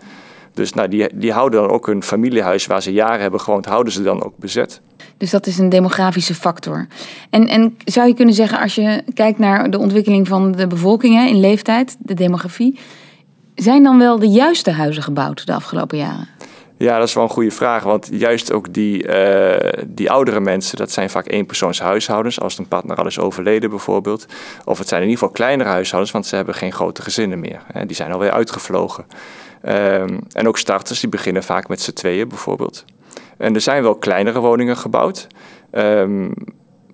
Dus 0.54 0.72
nou, 0.72 0.88
die, 0.88 1.08
die 1.14 1.32
houden 1.32 1.60
dan 1.60 1.70
ook 1.70 1.86
hun 1.86 2.02
familiehuis 2.02 2.66
waar 2.66 2.82
ze 2.82 2.92
jaren 2.92 3.20
hebben 3.20 3.40
gewoond, 3.40 3.66
houden 3.66 3.92
ze 3.92 4.02
dan 4.02 4.24
ook 4.24 4.36
bezet. 4.36 4.80
Dus 5.16 5.30
dat 5.30 5.46
is 5.46 5.58
een 5.58 5.68
demografische 5.68 6.34
factor. 6.34 6.86
En, 7.30 7.48
en 7.48 7.76
zou 7.84 8.08
je 8.08 8.14
kunnen 8.14 8.34
zeggen, 8.34 8.60
als 8.60 8.74
je 8.74 9.02
kijkt 9.14 9.38
naar 9.38 9.70
de 9.70 9.78
ontwikkeling 9.78 10.28
van 10.28 10.52
de 10.52 10.66
bevolking 10.66 11.14
hè, 11.14 11.26
in 11.26 11.40
leeftijd, 11.40 11.96
de 11.98 12.14
demografie, 12.14 12.78
zijn 13.56 13.82
dan 13.82 13.98
wel 13.98 14.18
de 14.18 14.28
juiste 14.28 14.70
huizen 14.70 15.02
gebouwd 15.02 15.46
de 15.46 15.54
afgelopen 15.54 15.98
jaren? 15.98 16.28
Ja, 16.78 16.98
dat 16.98 17.08
is 17.08 17.14
wel 17.14 17.22
een 17.22 17.30
goede 17.30 17.50
vraag. 17.50 17.82
Want 17.82 18.08
juist 18.10 18.52
ook 18.52 18.72
die, 18.72 19.06
uh, 19.06 19.82
die 19.86 20.10
oudere 20.10 20.40
mensen, 20.40 20.76
dat 20.76 20.90
zijn 20.90 21.10
vaak 21.10 21.28
eenpersoonshuishoudens. 21.30 22.40
Als 22.40 22.58
een 22.58 22.68
partner 22.68 22.96
al 22.96 23.06
is 23.06 23.18
overleden 23.18 23.70
bijvoorbeeld. 23.70 24.26
Of 24.64 24.78
het 24.78 24.88
zijn 24.88 25.02
in 25.02 25.08
ieder 25.08 25.22
geval 25.22 25.36
kleinere 25.36 25.68
huishoudens, 25.68 26.12
want 26.12 26.26
ze 26.26 26.36
hebben 26.36 26.54
geen 26.54 26.72
grote 26.72 27.02
gezinnen 27.02 27.40
meer. 27.40 27.62
Die 27.86 27.96
zijn 27.96 28.12
alweer 28.12 28.30
uitgevlogen. 28.30 29.06
Um, 29.64 30.20
en 30.32 30.48
ook 30.48 30.58
starters, 30.58 31.00
die 31.00 31.08
beginnen 31.08 31.42
vaak 31.42 31.68
met 31.68 31.80
z'n 31.80 31.92
tweeën 31.92 32.28
bijvoorbeeld. 32.28 32.84
En 33.38 33.54
er 33.54 33.60
zijn 33.60 33.82
wel 33.82 33.94
kleinere 33.94 34.40
woningen 34.40 34.76
gebouwd. 34.76 35.26
Um, 35.72 36.32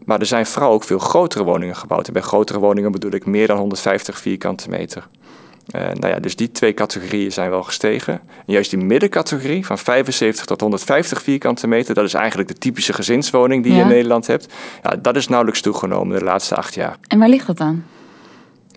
maar 0.04 0.20
er 0.20 0.26
zijn 0.26 0.46
vooral 0.46 0.72
ook 0.72 0.84
veel 0.84 0.98
grotere 0.98 1.44
woningen 1.44 1.76
gebouwd. 1.76 2.06
En 2.06 2.12
bij 2.12 2.22
grotere 2.22 2.58
woningen 2.58 2.92
bedoel 2.92 3.12
ik 3.12 3.26
meer 3.26 3.46
dan 3.46 3.58
150 3.58 4.18
vierkante 4.18 4.68
meter. 4.68 5.06
Uh, 5.76 5.82
nou 5.82 6.12
ja, 6.12 6.18
dus 6.20 6.36
die 6.36 6.50
twee 6.50 6.74
categorieën 6.74 7.32
zijn 7.32 7.50
wel 7.50 7.62
gestegen. 7.62 8.12
En 8.12 8.52
juist 8.52 8.70
die 8.70 8.78
middencategorie 8.78 9.66
van 9.66 9.78
75 9.78 10.44
tot 10.44 10.60
150 10.60 11.22
vierkante 11.22 11.66
meter, 11.66 11.94
dat 11.94 12.04
is 12.04 12.14
eigenlijk 12.14 12.48
de 12.48 12.58
typische 12.58 12.92
gezinswoning 12.92 13.62
die 13.62 13.74
je 13.74 13.80
in 13.80 13.88
Nederland 13.88 14.26
hebt. 14.26 14.52
Ja, 14.82 14.96
dat 14.96 15.16
is 15.16 15.28
nauwelijks 15.28 15.60
toegenomen 15.60 16.18
de 16.18 16.24
laatste 16.24 16.56
acht 16.56 16.74
jaar. 16.74 16.96
En 17.08 17.18
waar 17.18 17.28
ligt 17.28 17.46
dat 17.46 17.60
aan? 17.60 17.84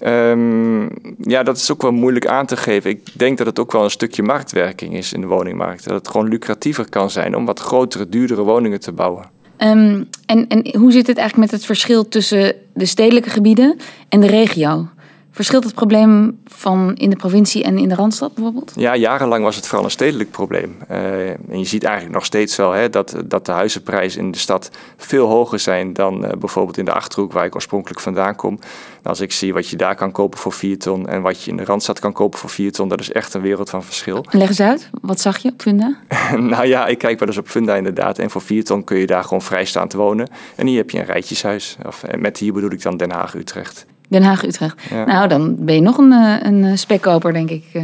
Um, 0.04 0.90
ja, 1.22 1.44
dat 1.44 1.58
is 1.58 1.72
ook 1.72 1.82
wel 1.82 1.92
moeilijk 1.92 2.28
aan 2.28 2.46
te 2.46 2.58
geven. 2.58 2.90
Ik 2.90 3.10
denk 3.14 3.38
dat 3.38 3.48
het 3.48 3.60
ook 3.60 3.72
wel 3.72 3.84
een 3.84 3.90
stukje 3.90 4.24
marktwerking 4.24 4.94
is 4.94 5.14
in 5.14 5.22
de 5.22 5.28
woningmarkt. 5.28 5.84
Dat 5.84 5.94
het 5.94 6.08
gewoon 6.08 6.28
lucratiever 6.28 6.90
kan 6.90 7.10
zijn 7.10 7.36
om 7.36 7.46
wat 7.46 7.60
grotere, 7.60 8.10
duurdere 8.10 8.42
woningen 8.42 8.80
te 8.80 8.92
bouwen. 8.92 9.34
Um, 9.58 10.10
en, 10.26 10.48
en 10.48 10.78
hoe 10.78 10.92
zit 10.92 11.08
het 11.08 11.18
eigenlijk 11.18 11.52
met 11.52 11.60
het 11.60 11.66
verschil 11.66 12.08
tussen 12.08 12.56
de 12.74 12.86
stedelijke 12.86 13.30
gebieden 13.30 13.78
en 14.10 14.22
de 14.22 14.28
regio? 14.28 14.88
Verschilt 15.36 15.64
het 15.64 15.74
probleem 15.74 16.40
van 16.46 16.94
in 16.94 17.10
de 17.10 17.16
provincie 17.16 17.64
en 17.64 17.78
in 17.78 17.90
de 17.90 17.96
Randstad 17.96 18.34
bijvoorbeeld? 18.34 18.72
Ja, 18.76 18.96
jarenlang 18.96 19.44
was 19.44 19.56
het 19.56 19.68
vooral 19.68 19.86
een 19.86 19.92
stedelijk 19.92 20.32
probleem. 20.32 20.78
Uh, 20.92 21.30
en 21.30 21.60
je 21.60 21.66
ziet 21.66 21.84
eigenlijk 21.84 22.16
nog 22.16 22.26
steeds 22.26 22.56
wel 22.56 22.72
hè, 22.72 22.90
dat, 22.90 23.16
dat 23.26 23.46
de 23.46 23.52
huizenprijzen 23.52 24.22
in 24.22 24.32
de 24.32 24.38
stad 24.38 24.72
veel 24.98 25.28
hoger 25.28 25.60
zijn 25.60 25.94
dan 25.94 26.26
uh, 26.26 26.32
bijvoorbeeld 26.40 26.78
in 26.78 26.86
de 26.86 26.94
Achterhoek, 26.94 27.32
waar 27.32 27.46
ik 27.46 27.56
oorspronkelijk 27.56 28.00
vandaan 28.00 28.36
kom. 28.36 28.60
als 29.04 29.20
ik 29.20 29.32
zie 29.32 29.54
wat 29.54 29.68
je 29.68 29.76
daar 29.76 29.96
kan 29.96 30.12
kopen 30.12 30.40
voor 30.40 30.54
4 30.54 30.80
ton 30.80 31.08
en 31.08 31.22
wat 31.22 31.44
je 31.44 31.52
in 31.52 31.58
de 31.58 31.66
Randstad 31.66 32.00
kan 32.00 32.14
kopen 32.14 32.40
voor 32.40 32.50
4 32.50 32.72
ton, 32.72 32.88
dat 32.88 33.00
is 33.00 33.12
echt 33.12 33.34
een 33.34 33.42
wereld 33.42 33.70
van 33.70 33.84
verschil. 33.84 34.26
Leg 34.30 34.48
eens 34.48 34.60
uit, 34.60 34.90
wat 35.02 35.20
zag 35.20 35.38
je 35.38 35.50
op 35.50 35.62
Funda? 35.62 35.98
nou 36.54 36.66
ja, 36.66 36.88
ik 36.88 36.98
kijk 36.98 37.20
wel 37.20 37.28
eens 37.28 37.38
op 37.38 37.48
Funda 37.48 37.76
inderdaad. 37.76 38.20
En 38.20 38.30
voor 38.30 38.42
4 38.42 38.64
ton 38.64 38.84
kun 38.84 38.98
je 38.98 39.06
daar 39.06 39.24
gewoon 39.24 39.42
vrijstaand 39.42 39.94
wonen. 39.94 40.28
En 40.56 40.68
hier 40.68 40.78
heb 40.78 40.90
je 40.90 41.00
een 41.00 41.06
rijtjeshuis. 41.06 41.78
Of, 41.86 42.04
met 42.18 42.38
hier 42.38 42.54
bedoel 42.54 42.72
ik 42.72 42.82
dan 42.82 42.98
Den 42.98 43.12
Haag, 43.12 43.36
Utrecht. 43.36 43.86
Den 44.10 44.24
Haag, 44.24 44.46
Utrecht. 44.46 44.76
Nou, 45.06 45.28
dan 45.28 45.56
ben 45.60 45.76
je 45.76 45.82
nog 45.82 45.98
een, 45.98 46.12
eh, 46.12 46.36
een 46.42 46.64
eh, 46.64 46.76
spekkoper, 46.76 47.34
denk 47.34 47.50
ik. 47.50 47.64
Uh, 47.74 47.84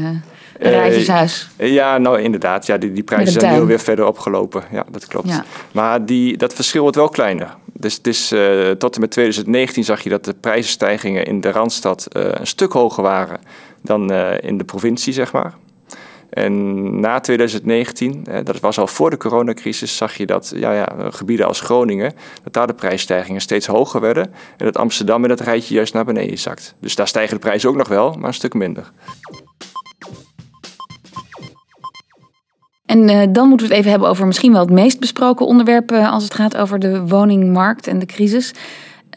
een 0.60 0.72
rijtjeshuis. 0.72 1.50
ja, 1.58 1.98
nou 1.98 2.22
inderdaad. 2.22 2.66
Ja, 2.66 2.78
die, 2.78 2.92
die 2.92 3.04
prijzen 3.04 3.42
zijn 3.42 3.60
nu 3.60 3.66
weer 3.66 3.80
verder 3.80 4.06
opgelopen. 4.06 4.64
Ja, 4.72 4.86
dat 4.92 5.08
klopt. 5.08 5.30
Ja. 5.30 5.46
Maar 5.72 6.06
die, 6.06 6.38
dat 6.38 6.54
verschil 6.54 6.82
wordt 6.82 6.96
wel 6.96 7.10
kleiner. 7.10 7.56
Dus 8.02 8.32
uh, 8.32 8.70
tot 8.70 8.96
en 8.96 9.02
met 9.02 9.12
2019 9.12 9.84
zag 9.84 10.02
je 10.02 10.10
dat 10.10 10.26
de 10.26 10.34
prijzenstijgingen 10.34 11.26
in 11.26 11.42
de 11.42 11.52
Randstad 11.52 12.08
uh, 12.18 12.24
een 12.24 12.48
stuk 12.48 12.72
hoger 12.72 13.04
waren 13.04 13.40
dan 13.82 14.14
in 14.40 14.58
de 14.58 14.64
provincie, 14.64 15.14
zeg 15.14 15.32
maar. 15.32 15.54
En 16.32 17.00
na 17.00 17.20
2019, 17.20 18.26
dat 18.44 18.60
was 18.60 18.78
al 18.78 18.88
voor 18.88 19.10
de 19.10 19.18
coronacrisis, 19.18 19.98
zag 19.98 20.16
je 20.16 20.26
dat 20.26 20.54
ja, 20.56 20.74
ja, 20.74 20.88
gebieden 21.10 21.48
als 21.48 21.60
Groningen, 21.60 22.14
dat 22.44 22.54
daar 22.54 22.68
de 22.68 22.74
prijsstijgingen 22.74 23.42
steeds 23.42 23.68
hoger 23.68 24.02
werden. 24.02 24.34
En 24.58 24.66
dat 24.66 24.78
Amsterdam 24.78 25.24
in 25.24 25.30
dat 25.30 25.40
rijtje 25.40 25.74
juist 25.74 25.94
naar 25.94 26.06
beneden 26.06 26.38
zakt. 26.38 26.76
Dus 26.80 26.96
daar 26.96 27.08
stijgen 27.08 27.34
de 27.34 27.42
prijzen 27.42 27.70
ook 27.70 27.76
nog 27.76 27.88
wel, 27.88 28.14
maar 28.14 28.28
een 28.28 28.34
stuk 28.34 28.54
minder. 28.54 28.92
En 32.86 33.10
uh, 33.10 33.22
dan 33.30 33.48
moeten 33.48 33.68
we 33.68 33.74
het 33.74 33.82
even 33.82 33.92
hebben 33.92 34.10
over 34.10 34.28
misschien 34.28 34.52
wel 34.52 34.62
het 34.62 34.72
meest 34.72 35.00
besproken 35.00 35.46
onderwerp 35.46 35.92
uh, 35.92 36.12
als 36.12 36.24
het 36.24 36.34
gaat 36.34 36.58
over 36.58 36.80
de 36.80 37.08
woningmarkt 37.08 37.88
en 37.88 38.00
de 38.00 38.06
crisis. 38.06 38.54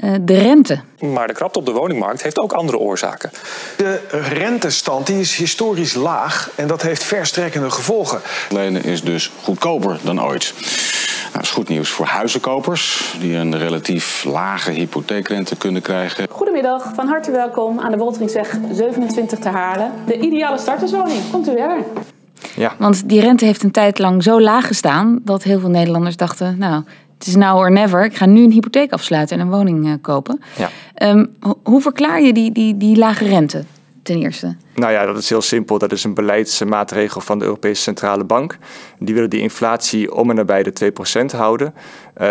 Uh, 0.02 0.14
de 0.20 0.38
rente. 0.38 0.80
Maar 1.00 1.26
de 1.26 1.32
krapte 1.32 1.58
op 1.58 1.66
de 1.66 1.72
woningmarkt 1.72 2.22
heeft 2.22 2.38
ook 2.38 2.52
andere 2.52 2.78
oorzaken. 2.78 3.30
De 3.76 4.00
rentestand 4.10 5.06
die 5.06 5.20
is 5.20 5.36
historisch 5.36 5.94
laag 5.94 6.50
en 6.54 6.66
dat 6.66 6.82
heeft 6.82 7.04
verstrekkende 7.04 7.70
gevolgen. 7.70 8.20
Lenen 8.50 8.84
is 8.84 9.02
dus 9.02 9.30
goedkoper 9.42 9.98
dan 10.02 10.22
ooit. 10.22 10.52
Nou, 11.24 11.32
dat 11.32 11.42
is 11.42 11.50
goed 11.50 11.68
nieuws 11.68 11.88
voor 11.88 12.06
huizenkopers 12.06 13.14
die 13.20 13.36
een 13.36 13.58
relatief 13.58 14.24
lage 14.24 14.70
hypotheekrente 14.70 15.56
kunnen 15.56 15.82
krijgen. 15.82 16.26
Goedemiddag, 16.30 16.90
van 16.94 17.08
harte 17.08 17.30
welkom 17.30 17.80
aan 17.80 17.90
de 17.90 17.96
Wolteringsweg 17.96 18.58
27 18.72 19.38
te 19.38 19.48
Haarlem. 19.48 19.90
De 20.06 20.18
ideale 20.18 20.58
starterswoning, 20.58 21.30
komt 21.30 21.48
u 21.48 21.52
weer. 21.54 21.84
Ja. 22.56 22.74
Want 22.78 23.08
die 23.08 23.20
rente 23.20 23.44
heeft 23.44 23.62
een 23.62 23.70
tijd 23.70 23.98
lang 23.98 24.22
zo 24.22 24.40
laag 24.40 24.66
gestaan 24.66 25.20
dat 25.24 25.42
heel 25.42 25.60
veel 25.60 25.68
Nederlanders 25.68 26.16
dachten, 26.16 26.58
nou, 26.58 26.82
het 27.24 27.34
is 27.34 27.40
now 27.40 27.58
or 27.58 27.72
never. 27.72 28.04
Ik 28.04 28.16
ga 28.16 28.26
nu 28.26 28.42
een 28.42 28.50
hypotheek 28.50 28.92
afsluiten 28.92 29.38
en 29.38 29.46
een 29.46 29.52
woning 29.52 29.86
uh, 29.86 29.92
kopen. 30.00 30.40
Ja. 30.56 30.70
Um, 31.08 31.36
hoe 31.62 31.80
verklaar 31.80 32.22
je 32.22 32.32
die, 32.32 32.52
die, 32.52 32.76
die 32.76 32.96
lage 32.96 33.24
rente? 33.24 33.64
Ten 34.04 34.22
eerste? 34.22 34.56
Nou 34.74 34.92
ja, 34.92 35.06
dat 35.06 35.18
is 35.18 35.28
heel 35.28 35.42
simpel. 35.42 35.78
Dat 35.78 35.92
is 35.92 36.04
een 36.04 36.14
beleidsmaatregel 36.14 37.20
van 37.20 37.38
de 37.38 37.44
Europese 37.44 37.82
Centrale 37.82 38.24
Bank. 38.24 38.58
Die 38.98 39.14
willen 39.14 39.30
die 39.30 39.40
inflatie 39.40 40.14
om 40.14 40.30
en 40.30 40.36
nabij 40.36 40.62
de 40.62 40.92
2% 41.32 41.36
houden. 41.36 41.74
Uh, 42.20 42.28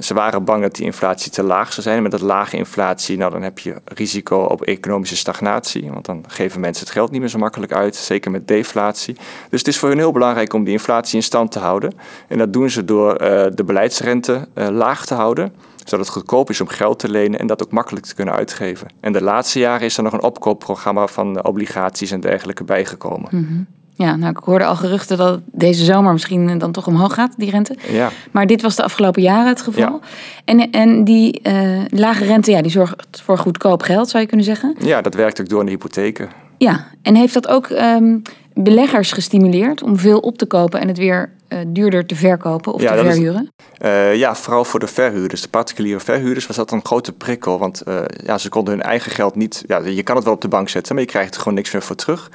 ze 0.00 0.14
waren 0.14 0.44
bang 0.44 0.62
dat 0.62 0.74
die 0.74 0.84
inflatie 0.84 1.30
te 1.30 1.42
laag 1.42 1.72
zou 1.72 1.82
zijn. 1.82 2.02
Met 2.02 2.10
dat 2.10 2.20
lage 2.20 2.56
inflatie, 2.56 3.16
nou, 3.16 3.30
dan 3.32 3.42
heb 3.42 3.58
je 3.58 3.74
risico 3.84 4.38
op 4.38 4.62
economische 4.62 5.16
stagnatie. 5.16 5.90
Want 5.92 6.04
dan 6.04 6.24
geven 6.26 6.60
mensen 6.60 6.84
het 6.84 6.92
geld 6.92 7.10
niet 7.10 7.20
meer 7.20 7.28
zo 7.28 7.38
makkelijk 7.38 7.72
uit. 7.72 7.96
Zeker 7.96 8.30
met 8.30 8.48
deflatie. 8.48 9.16
Dus 9.50 9.58
het 9.58 9.68
is 9.68 9.78
voor 9.78 9.88
hen 9.88 9.98
heel 9.98 10.12
belangrijk 10.12 10.52
om 10.52 10.64
die 10.64 10.72
inflatie 10.72 11.16
in 11.16 11.22
stand 11.22 11.52
te 11.52 11.58
houden. 11.58 11.92
En 12.28 12.38
dat 12.38 12.52
doen 12.52 12.70
ze 12.70 12.84
door 12.84 13.12
uh, 13.12 13.44
de 13.54 13.64
beleidsrente 13.64 14.48
uh, 14.54 14.68
laag 14.68 15.06
te 15.06 15.14
houden 15.14 15.52
zodat 15.88 16.06
het 16.06 16.14
goedkoop 16.14 16.50
is 16.50 16.60
om 16.60 16.68
geld 16.68 16.98
te 16.98 17.08
lenen 17.08 17.38
en 17.38 17.46
dat 17.46 17.62
ook 17.62 17.72
makkelijk 17.72 18.06
te 18.06 18.14
kunnen 18.14 18.34
uitgeven. 18.34 18.88
En 19.00 19.12
de 19.12 19.22
laatste 19.22 19.58
jaren 19.58 19.86
is 19.86 19.96
er 19.96 20.02
nog 20.02 20.12
een 20.12 20.22
opkoopprogramma 20.22 21.06
van 21.06 21.44
obligaties 21.44 22.10
en 22.10 22.20
dergelijke 22.20 22.64
bijgekomen. 22.64 23.28
Mm 23.30 23.46
-hmm. 23.48 23.66
Ja, 23.96 24.16
nou, 24.16 24.30
ik 24.30 24.44
hoorde 24.44 24.64
al 24.64 24.76
geruchten 24.76 25.16
dat 25.16 25.40
deze 25.52 25.84
zomer 25.84 26.12
misschien 26.12 26.58
dan 26.58 26.72
toch 26.72 26.86
omhoog 26.86 27.14
gaat, 27.14 27.34
die 27.36 27.50
rente. 27.50 27.76
Ja. 27.90 28.10
Maar 28.30 28.46
dit 28.46 28.62
was 28.62 28.76
de 28.76 28.82
afgelopen 28.82 29.22
jaren 29.22 29.48
het 29.48 29.60
geval. 29.60 29.82
Ja. 29.82 30.08
En, 30.44 30.70
en 30.70 31.04
die 31.04 31.40
uh, 31.42 31.80
lage 31.88 32.24
rente, 32.24 32.50
ja, 32.50 32.62
die 32.62 32.70
zorgt 32.70 33.22
voor 33.22 33.38
goedkoop 33.38 33.82
geld, 33.82 34.08
zou 34.08 34.22
je 34.22 34.28
kunnen 34.28 34.46
zeggen. 34.46 34.74
Ja, 34.78 35.00
dat 35.00 35.14
werkt 35.14 35.40
ook 35.40 35.48
door 35.48 35.60
in 35.60 35.66
de 35.66 35.72
hypotheken. 35.72 36.28
Ja, 36.58 36.86
en 37.02 37.14
heeft 37.14 37.34
dat 37.34 37.48
ook 37.48 37.68
um, 37.68 38.22
beleggers 38.54 39.12
gestimuleerd 39.12 39.82
om 39.82 39.98
veel 39.98 40.18
op 40.18 40.38
te 40.38 40.46
kopen 40.46 40.80
en 40.80 40.88
het 40.88 40.98
weer 40.98 41.30
uh, 41.48 41.58
duurder 41.66 42.06
te 42.06 42.14
verkopen 42.14 42.72
of 42.72 42.82
ja, 42.82 42.96
te 42.96 43.04
verhuren? 43.04 43.50
Is, 43.78 43.86
uh, 43.86 44.14
ja, 44.14 44.34
vooral 44.34 44.64
voor 44.64 44.80
de 44.80 44.86
verhuurders. 44.86 45.42
De 45.42 45.48
particuliere 45.48 46.00
verhuurders 46.00 46.46
was 46.46 46.56
dat 46.56 46.70
een 46.70 46.84
grote 46.86 47.12
prikkel. 47.12 47.58
Want 47.58 47.82
uh, 47.88 48.00
ja, 48.24 48.38
ze 48.38 48.48
konden 48.48 48.74
hun 48.74 48.82
eigen 48.82 49.10
geld 49.10 49.34
niet... 49.34 49.64
Ja, 49.66 49.78
je 49.78 50.02
kan 50.02 50.16
het 50.16 50.24
wel 50.24 50.34
op 50.34 50.40
de 50.40 50.48
bank 50.48 50.68
zetten, 50.68 50.94
maar 50.94 51.04
je 51.04 51.10
krijgt 51.10 51.34
er 51.34 51.40
gewoon 51.40 51.54
niks 51.54 51.72
meer 51.72 51.82
voor 51.82 51.96
terug. 51.96 52.30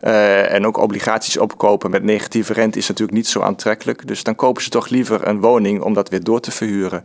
En 0.00 0.66
ook 0.66 0.76
obligaties 0.76 1.36
opkopen 1.36 1.90
met 1.90 2.02
negatieve 2.02 2.52
rente 2.52 2.78
is 2.78 2.88
natuurlijk 2.88 3.16
niet 3.16 3.26
zo 3.26 3.40
aantrekkelijk. 3.40 4.06
Dus 4.06 4.22
dan 4.22 4.34
kopen 4.34 4.62
ze 4.62 4.68
toch 4.68 4.88
liever 4.88 5.28
een 5.28 5.40
woning 5.40 5.82
om 5.82 5.94
dat 5.94 6.08
weer 6.08 6.22
door 6.22 6.40
te 6.40 6.50
verhuren. 6.50 7.02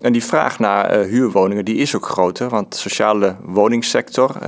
En 0.00 0.12
die 0.12 0.24
vraag 0.24 0.58
naar 0.58 0.98
uh, 0.98 1.06
huurwoningen 1.06 1.64
die 1.64 1.76
is 1.76 1.96
ook 1.96 2.06
groter, 2.06 2.48
want 2.48 2.72
de 2.72 2.78
sociale 2.78 3.36
woningsector, 3.42 4.34
uh, 4.34 4.42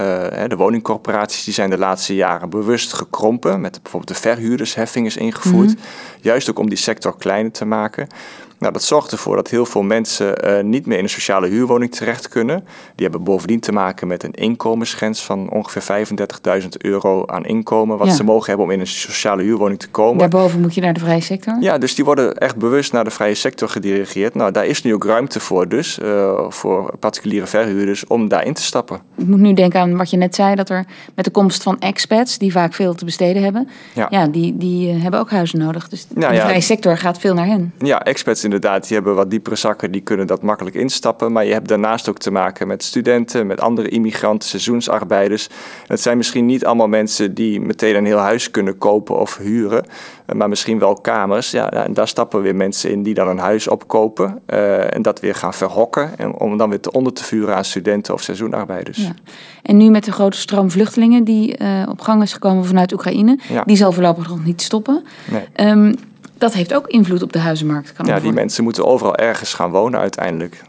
de 0.48 0.56
woningcorporaties, 0.56 1.44
die 1.44 1.54
zijn 1.54 1.70
de 1.70 1.78
laatste 1.78 2.14
jaren 2.14 2.50
bewust 2.50 2.92
gekrompen. 2.92 3.60
Met 3.60 3.82
bijvoorbeeld 3.82 4.16
de 4.16 4.28
verhuurdersheffing 4.28 5.06
is 5.06 5.16
ingevoerd, 5.16 5.68
mm 5.68 5.74
-hmm. 5.74 6.20
juist 6.20 6.50
ook 6.50 6.58
om 6.58 6.68
die 6.68 6.78
sector 6.78 7.16
kleiner 7.16 7.52
te 7.52 7.64
maken. 7.64 8.08
Nou, 8.62 8.74
dat 8.74 8.82
zorgt 8.82 9.12
ervoor 9.12 9.36
dat 9.36 9.48
heel 9.50 9.66
veel 9.66 9.82
mensen 9.82 10.48
uh, 10.48 10.62
niet 10.64 10.86
meer 10.86 10.98
in 10.98 11.04
een 11.04 11.10
sociale 11.10 11.48
huurwoning 11.48 11.94
terecht 11.94 12.28
kunnen. 12.28 12.64
Die 12.94 13.06
hebben 13.06 13.24
bovendien 13.24 13.60
te 13.60 13.72
maken 13.72 14.06
met 14.06 14.22
een 14.22 14.30
inkomensgrens 14.32 15.24
van 15.24 15.50
ongeveer 15.50 16.06
35.000 16.62 16.68
euro 16.78 17.26
aan 17.26 17.44
inkomen. 17.44 17.98
Wat 17.98 18.06
Ja. 18.06 18.12
ze 18.14 18.24
mogen 18.24 18.46
hebben 18.48 18.66
om 18.66 18.72
in 18.72 18.80
een 18.80 18.86
sociale 18.86 19.42
huurwoning 19.42 19.78
te 19.80 19.88
komen. 19.88 20.18
Daarboven 20.18 20.60
moet 20.60 20.74
je 20.74 20.80
naar 20.80 20.92
de 20.92 21.00
vrije 21.00 21.20
sector. 21.20 21.56
Ja, 21.60 21.78
dus 21.78 21.94
die 21.94 22.04
worden 22.04 22.36
echt 22.36 22.56
bewust 22.56 22.92
naar 22.92 23.04
de 23.04 23.10
vrije 23.10 23.34
sector 23.34 23.68
gedirigeerd. 23.68 24.34
Nou, 24.34 24.52
daar 24.52 24.66
is 24.66 24.82
nu 24.82 24.94
ook 24.94 25.04
ruimte 25.04 25.40
voor 25.40 25.68
dus, 25.68 25.98
eh, 25.98 26.40
voor 26.48 26.96
particuliere 26.98 27.46
verhuurders, 27.46 28.06
om 28.06 28.28
daarin 28.28 28.54
te 28.54 28.62
stappen. 28.62 29.00
Ik 29.16 29.26
moet 29.26 29.38
nu 29.40 29.52
denken 29.54 29.80
aan 29.80 29.96
wat 29.96 30.10
je 30.10 30.16
net 30.16 30.34
zei, 30.34 30.54
dat 30.54 30.68
er 30.70 30.84
met 31.14 31.24
de 31.24 31.30
komst 31.30 31.62
van 31.62 31.78
expats, 31.78 32.38
die 32.38 32.52
vaak 32.52 32.74
veel 32.74 32.94
te 32.94 33.04
besteden 33.04 33.42
hebben, 33.42 33.68
Ja. 33.94 34.26
die, 34.26 34.56
die 34.56 34.90
eh, 34.90 35.02
hebben 35.02 35.20
ook 35.20 35.30
huizen 35.30 35.58
nodig. 35.58 35.88
Dus 35.88 36.06
Nou 36.14 36.30
de 36.32 36.38
ja. 36.38 36.44
vrije 36.46 36.60
sector 36.60 36.98
gaat 36.98 37.18
veel 37.18 37.34
naar 37.34 37.46
hen. 37.46 37.72
Ja, 37.78 38.02
expats 38.02 38.44
inderdaad, 38.52 38.86
die 38.88 38.96
hebben 38.96 39.14
wat 39.14 39.30
diepere 39.30 39.56
zakken, 39.56 39.90
die 39.90 40.00
kunnen 40.00 40.26
dat 40.26 40.42
makkelijk 40.42 40.76
instappen. 40.76 41.32
Maar 41.32 41.44
je 41.44 41.52
hebt 41.52 41.68
daarnaast 41.68 42.08
ook 42.08 42.18
te 42.18 42.30
maken 42.30 42.66
met 42.66 42.82
studenten, 42.82 43.46
met 43.46 43.60
andere 43.60 43.88
immigranten, 43.88 44.48
seizoensarbeiders. 44.48 45.48
Het 45.86 46.00
zijn 46.00 46.16
misschien 46.16 46.46
niet 46.46 46.64
allemaal 46.64 46.88
mensen 46.88 47.34
die 47.34 47.60
meteen 47.60 47.96
een 47.96 48.06
heel 48.06 48.18
huis 48.18 48.50
kunnen 48.50 48.78
kopen 48.78 49.18
of 49.18 49.36
huren, 49.36 49.84
eh, 50.26 50.36
maar 50.36 50.48
misschien 50.48 50.78
wel 50.78 50.94
kamers. 50.94 51.50
Ja, 51.50 51.70
en 51.70 51.94
daar 51.94 52.08
stappen 52.08 52.42
weer 52.42 52.56
mensen 52.56 52.90
in 52.90 53.02
die 53.02 53.14
dan 53.14 53.28
een 53.28 53.38
huis 53.38 53.68
opkopen 53.68 54.38
eh, 54.46 54.94
en 54.94 55.02
dat 55.02 55.20
weer 55.20 55.34
gaan 55.34 55.54
verhokken. 55.54 56.18
En 56.18 56.34
om 56.34 56.56
dan 56.56 56.68
weer 56.70 56.80
te 56.80 56.92
onder 56.92 57.12
te 57.12 57.24
vuren 57.24 57.56
aan 57.56 57.64
studenten 57.64 58.14
of 58.14 58.22
seizoenarbeiders. 58.22 58.98
Ja. 58.98 59.14
En 59.62 59.76
nu 59.76 59.90
met 59.90 60.04
de 60.04 60.12
grote 60.12 60.38
stroom 60.38 60.70
vluchtelingen 60.70 61.24
die 61.24 61.56
eh, 61.56 61.86
op 61.88 62.00
gang 62.00 62.22
is 62.22 62.32
gekomen 62.32 62.64
vanuit 62.64 62.92
Oekraïne, 62.92 63.38
Ja. 63.48 63.62
die 63.66 63.76
zal 63.76 63.92
voorlopig 63.92 64.28
nog 64.28 64.44
niet 64.44 64.62
stoppen. 64.62 65.04
Nee. 65.30 65.44
Ehm, 65.52 65.92
dat 66.42 66.52
heeft 66.52 66.74
ook 66.74 66.86
invloed 66.86 67.22
op 67.22 67.32
de 67.32 67.38
huizenmarkt. 67.38 67.92
Kan 67.92 68.06
Ja, 68.06 68.20
die 68.20 68.32
mensen 68.32 68.64
moeten 68.64 68.86
overal 68.86 69.16
ergens 69.16 69.54
gaan 69.54 69.70
wonen 69.70 70.00
uiteindelijk. 70.00 70.62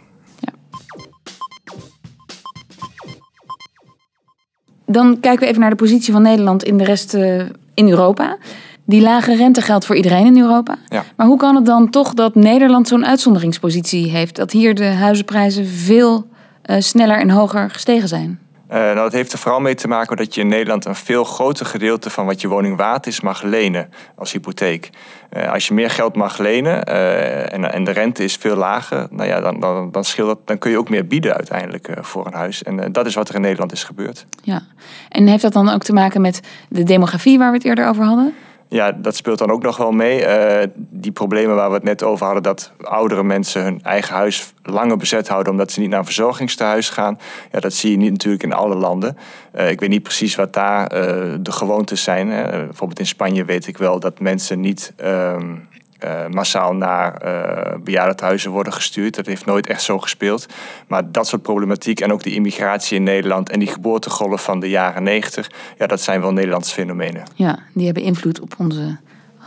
Dan 4.85 5.19
kijken 5.19 5.39
we 5.39 5.47
even 5.47 5.61
naar 5.61 5.69
de 5.69 5.75
positie 5.75 6.13
van 6.13 6.21
Nederland 6.21 6.63
in 6.63 6.77
de 6.77 6.83
rest 6.83 7.13
eh, 7.13 7.45
in 7.73 7.89
Europa. 7.89 8.37
Die 8.85 9.01
lage 9.01 9.35
rente 9.35 9.61
geldt 9.61 9.85
voor 9.85 9.95
iedereen 9.95 10.25
in 10.25 10.39
Europa. 10.39 10.77
Ja. 10.87 11.03
Maar 11.15 11.27
hoe 11.27 11.37
kan 11.37 11.55
het 11.55 11.65
dan 11.65 11.89
toch 11.89 12.13
dat 12.13 12.35
Nederland 12.35 12.87
zo'n 12.87 13.05
uitzonderingspositie 13.05 14.09
heeft? 14.09 14.35
Dat 14.35 14.51
hier 14.51 14.75
de 14.75 14.85
huizenprijzen 14.85 15.65
veel 15.67 16.27
eh, 16.61 16.75
sneller 16.79 17.19
en 17.19 17.29
hoger 17.29 17.69
gestegen 17.69 18.07
zijn? 18.07 18.39
Eh, 18.73 18.79
nou, 18.79 18.95
dat 18.95 19.11
heeft 19.11 19.33
er 19.33 19.39
vooral 19.39 19.59
mee 19.59 19.75
te 19.75 19.87
maken 19.87 20.17
dat 20.17 20.35
je 20.35 20.41
in 20.41 20.47
Nederland 20.47 20.85
een 20.85 20.95
veel 20.95 21.23
groter 21.23 21.65
gedeelte 21.65 22.09
van 22.09 22.25
wat 22.25 22.41
je 22.41 22.47
woning 22.47 22.77
waard 22.77 23.07
is 23.07 23.21
mag 23.21 23.41
lenen 23.41 23.89
als 24.15 24.31
hypotheek. 24.31 24.89
Eh, 25.29 25.51
als 25.51 25.67
je 25.67 25.73
meer 25.73 25.89
geld 25.89 26.15
mag 26.15 26.37
lenen 26.37 26.83
eh, 26.83 27.53
en, 27.53 27.71
en 27.73 27.83
de 27.83 27.91
rente 27.91 28.23
is 28.23 28.35
veel 28.35 28.55
lager, 28.55 29.07
nou 29.09 29.29
ja, 29.29 29.39
dan, 29.39 29.59
dan, 29.59 29.91
dan, 29.91 30.03
scheelt 30.03 30.39
dan 30.45 30.57
kun 30.57 30.71
je 30.71 30.77
ook 30.77 30.89
meer 30.89 31.07
bieden 31.07 31.33
uiteindelijk 31.33 31.87
voor 32.01 32.25
een 32.25 32.33
huis. 32.33 32.63
En 32.63 32.91
dat 32.91 33.05
is 33.05 33.15
wat 33.15 33.29
er 33.29 33.35
in 33.35 33.41
Nederland 33.41 33.71
is 33.71 33.83
gebeurd. 33.83 34.25
Ja. 34.41 34.61
En 35.09 35.27
heeft 35.27 35.41
dat 35.41 35.53
dan 35.53 35.69
ook 35.69 35.83
te 35.83 35.93
maken 35.93 36.21
met 36.21 36.39
de 36.69 36.83
demografie 36.83 37.37
waar 37.37 37.51
we 37.51 37.57
het 37.57 37.65
eerder 37.65 37.87
over 37.87 38.03
hadden? 38.03 38.33
Ja, 38.73 38.91
dat 38.91 39.15
speelt 39.15 39.37
dan 39.37 39.51
ook 39.51 39.63
nog 39.63 39.77
wel 39.77 39.91
mee. 39.91 40.25
Eh, 40.25 40.67
die 40.75 41.11
problemen 41.11 41.55
waar 41.55 41.67
we 41.69 41.75
het 41.75 41.83
net 41.83 42.03
over 42.03 42.25
hadden, 42.25 42.43
dat 42.43 42.71
oudere 42.81 43.23
mensen 43.23 43.63
hun 43.63 43.81
eigen 43.81 44.15
huis 44.15 44.53
langer 44.63 44.97
bezet 44.97 45.27
houden 45.27 45.51
omdat 45.51 45.71
ze 45.71 45.79
niet 45.79 45.89
naar 45.89 45.99
een 45.99 46.05
verzorgingstehuis 46.05 46.89
gaan. 46.89 47.19
Ja, 47.51 47.59
dat 47.59 47.73
zie 47.73 47.91
je 47.91 47.97
niet 47.97 48.11
natuurlijk 48.11 48.43
in 48.43 48.53
alle 48.53 48.75
landen. 48.75 49.17
Eh, 49.51 49.69
ik 49.69 49.79
weet 49.79 49.89
niet 49.89 50.03
precies 50.03 50.35
wat 50.35 50.53
daar 50.53 50.87
eh, 50.87 51.33
de 51.39 51.51
gewoontes 51.51 52.03
zijn. 52.03 52.29
Hè. 52.29 52.65
Bijvoorbeeld 52.65 52.99
in 52.99 53.07
Spanje 53.07 53.45
weet 53.45 53.67
ik 53.67 53.77
wel 53.77 53.99
dat 53.99 54.19
mensen 54.19 54.59
niet 54.59 54.93
ehm, 54.95 55.55
eh, 56.03 56.27
massaal 56.29 56.73
naar 56.73 57.13
eh 57.13 57.75
bejaardentehuizen 57.83 58.51
worden 58.51 58.73
gestuurd. 58.73 59.15
Dat 59.15 59.25
heeft 59.25 59.45
nooit 59.45 59.67
echt 59.67 59.81
zo 59.81 59.99
gespeeld. 59.99 60.45
Maar 60.87 61.11
dat 61.11 61.27
soort 61.27 61.41
problematiek 61.41 61.99
en 61.99 62.11
ook 62.11 62.23
die 62.23 62.33
immigratie 62.33 62.97
in 62.97 63.03
Nederland 63.03 63.49
en 63.49 63.59
die 63.59 63.67
geboortegolf 63.67 64.43
van 64.43 64.59
de 64.59 64.69
jaren 64.69 65.03
90, 65.03 65.51
ja, 65.77 65.87
dat 65.87 66.01
zijn 66.01 66.21
wel 66.21 66.33
Nederlandse 66.33 66.73
fenomenen. 66.73 67.23
Ja, 67.35 67.59
die 67.73 67.85
hebben 67.85 68.03
invloed 68.03 68.39
op 68.39 68.53
onze 68.57 68.97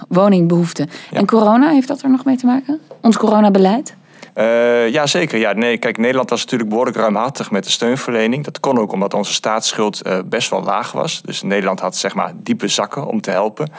woningbehoeften. 0.09 0.88
En 1.12 1.27
corona, 1.27 1.71
heeft 1.71 1.88
dat 1.88 2.03
er 2.03 2.11
nog 2.11 2.25
mee 2.25 2.37
te 2.37 2.47
maken? 2.47 2.81
Ons 3.01 3.16
coronabeleid? 3.16 3.97
Uh, 4.38 4.88
ja, 4.88 5.07
zeker. 5.07 5.38
Ja, 5.38 5.53
nee, 5.53 5.79
kijk, 5.79 5.99
Nederland 5.99 6.31
was 6.31 6.42
natuurlijk 6.42 6.70
behoorlijk 6.70 6.96
ruimhartig 6.96 7.51
met 7.51 7.64
de 7.64 7.70
steunverlening. 7.70 8.44
Dat 8.44 8.61
kon 8.61 8.79
ook 8.79 8.92
omdat 8.92 9.14
onze 9.14 9.33
staatsschuld 9.33 10.07
uh, 10.07 10.18
best 10.25 10.51
wel 10.51 10.62
laag 10.62 10.92
was. 10.92 11.22
Dus 11.22 11.42
Nederland 11.42 11.81
had 11.81 11.96
zeg 11.96 12.14
maar 12.14 12.33
diepe 12.37 12.68
zakken 12.68 13.07
om 13.07 13.20
te 13.20 13.31
helpen. 13.31 13.70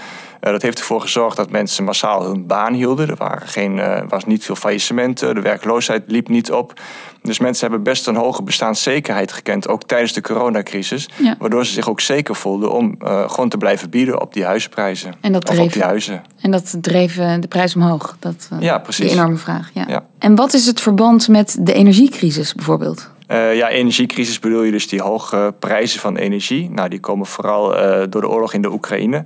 Uh, 0.42 0.52
dat 0.52 0.62
heeft 0.62 0.80
ervoor 0.80 1.02
gezorgd 1.02 1.38
dat 1.38 1.50
mensen 1.50 1.84
massaal 1.84 2.24
hun 2.24 2.48
baan 2.48 2.74
hielden. 2.74 3.10
Er 3.10 3.16
waren 3.16 3.48
geen, 3.48 3.82
was 4.08 4.26
niet 4.26 4.46
veel 4.46 4.56
faillissementen, 4.56 5.36
de 5.36 5.42
werkloosheid 5.42 6.04
liep 6.08 6.28
niet 6.28 6.52
op. 6.52 6.74
Dus 7.22 7.40
mensen 7.40 7.68
hebben 7.68 7.84
best 7.84 8.08
een 8.08 8.16
hoge 8.16 8.44
bestaanszekerheid 8.44 9.32
gekend, 9.32 9.68
ook 9.68 9.84
tijdens 9.84 10.14
de 10.14 10.22
coronacrisis. 10.22 11.10
Ja. 11.16 11.36
Waardoor 11.40 11.66
ze 11.66 11.72
zich 11.72 11.90
ook 11.90 12.00
zeker 12.00 12.36
voelden 12.36 12.72
om 12.72 12.96
gewoon 13.28 13.50
te 13.50 13.58
blijven 13.58 13.90
bieden 13.90 14.22
op 14.22 14.34
die 14.34 14.46
huizenprijzen. 14.46 15.14
En 15.22 15.32
dat 15.32 15.50
of 15.50 15.56
dreef, 15.56 15.66
op 15.66 15.74
die 15.74 15.84
huizen. 15.84 16.24
En 16.42 16.52
dat 16.52 16.76
dreef 16.82 17.16
de 17.16 17.48
prijs 17.50 17.76
omhoog. 17.76 18.18
Dat, 18.20 18.50
ja, 18.60 18.78
precies. 18.78 19.06
Die 19.06 19.14
enorme 19.14 19.38
vraag. 19.38 19.70
Ja. 19.74 19.86
ja. 19.88 20.04
En 20.20 20.36
wat 20.36 20.54
is 20.54 20.66
het 20.66 20.80
verband 20.80 21.28
met 21.28 21.58
de 21.60 21.74
energiecrisis 21.74 22.54
bijvoorbeeld? 22.54 23.10
Uh, 23.32 23.56
ja, 23.56 23.70
energiecrisis 23.70 24.40
bedoel 24.40 24.64
je 24.64 24.72
dus 24.72 24.88
die 24.88 25.02
hoge 25.02 25.54
prijzen 25.60 26.00
van 26.00 26.18
energie. 26.18 26.70
Nou, 26.70 26.90
die 26.90 27.00
komen 27.00 27.26
vooral 27.26 27.76
uh, 27.76 28.04
door 28.10 28.22
de 28.22 28.30
oorlog 28.30 28.54
in 28.54 28.62
de 28.62 28.72
Oekraïne. 28.72 29.26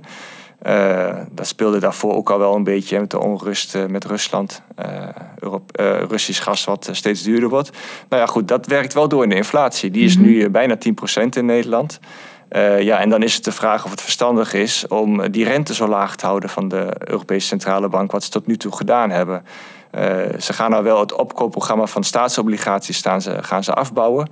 Uh, 0.66 1.16
dat 1.30 1.46
speelde 1.46 1.78
daarvoor 1.78 2.14
ook 2.14 2.30
al 2.30 2.38
wel 2.38 2.54
een 2.54 2.64
beetje 2.64 3.00
met 3.00 3.10
de 3.10 3.20
onrust 3.20 3.76
met 3.88 4.04
Rusland. 4.04 4.62
Europe, 5.38 5.82
Russisch 6.08 6.42
gas 6.42 6.64
wat 6.64 6.88
steeds 6.92 7.22
duurder 7.22 7.48
wordt. 7.48 7.70
Nou 8.08 8.22
ja, 8.22 8.28
goed, 8.28 8.48
dat 8.48 8.66
werkt 8.66 8.94
wel 8.94 9.08
door 9.08 9.22
in 9.22 9.28
de 9.28 9.34
inflatie. 9.34 9.90
Die 9.90 10.04
is 10.04 10.14
-hmm. 10.14 10.24
nu 10.24 10.50
bijna 10.50 10.76
10% 10.76 11.22
in 11.30 11.46
Nederland. 11.46 12.00
Uh, 12.56 12.80
ja, 12.80 12.98
en 12.98 13.08
dan 13.08 13.22
is 13.22 13.34
het 13.34 13.44
de 13.44 13.52
vraag 13.52 13.84
of 13.84 13.90
het 13.90 14.00
verstandig 14.00 14.52
is 14.52 14.86
om 14.88 15.30
die 15.30 15.44
rente 15.44 15.74
zo 15.74 15.88
laag 15.88 16.16
te 16.16 16.26
houden 16.26 16.48
van 16.48 16.68
de 16.68 16.92
Europese 16.98 17.46
Centrale 17.46 17.88
Bank, 17.88 18.12
wat 18.12 18.24
ze 18.24 18.30
tot 18.30 18.46
nu 18.46 18.56
toe 18.56 18.72
gedaan 18.72 19.10
hebben. 19.10 19.44
Uh, 19.94 20.00
ze 20.38 20.52
gaan 20.52 20.70
nou 20.70 20.84
wel 20.84 21.00
het 21.00 21.12
opkoopprogramma 21.12 21.86
van 21.86 22.04
staatsobligaties 22.04 22.96
staan 22.96 23.22
ze, 23.22 23.42
gaan 23.42 23.64
ze 23.64 23.72
afbouwen. 23.72 24.28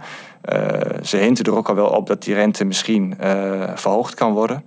Uh, 0.53 0.69
ze 1.03 1.17
hinten 1.17 1.45
er 1.45 1.57
ook 1.57 1.69
al 1.69 1.75
wel 1.75 1.87
op 1.87 2.07
dat 2.07 2.23
die 2.23 2.35
rente 2.35 2.65
misschien 2.65 3.15
verhoogd 3.75 4.15
kan 4.15 4.33
worden. 4.33 4.65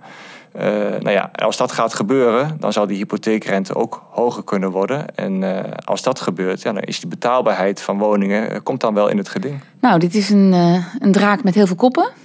nou 1.00 1.10
ja, 1.10 1.30
als 1.32 1.56
dat 1.56 1.72
gaat 1.72 1.94
gebeuren, 1.94 2.56
dan 2.60 2.72
zal 2.72 2.86
die 2.86 2.96
hypotheekrente 2.96 3.74
ook 3.74 4.02
hoger 4.10 4.44
kunnen 4.44 4.70
worden. 4.70 5.14
En 5.14 5.64
als 5.84 6.02
dat 6.02 6.20
gebeurt, 6.20 6.62
ja, 6.62 6.72
dan 6.72 6.82
is 6.82 7.00
die 7.00 7.08
betaalbaarheid 7.08 7.80
van 7.82 7.98
woningen 7.98 8.62
komt 8.62 8.80
dan 8.80 8.94
wel 8.94 9.08
in 9.08 9.18
het 9.18 9.28
geding. 9.28 9.60
Nou, 9.80 9.98
dit 9.98 10.14
is 10.14 10.30
een, 10.30 10.52
een 10.98 11.12
draak 11.12 11.44
met 11.44 11.54
heel 11.54 11.66
veel 11.66 11.76
koppen. 11.76 12.22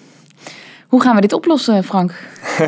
Hoe 0.89 1.01
gaan 1.01 1.15
we 1.15 1.21
dit 1.21 1.33
oplossen, 1.33 1.83
Frank? 1.83 2.13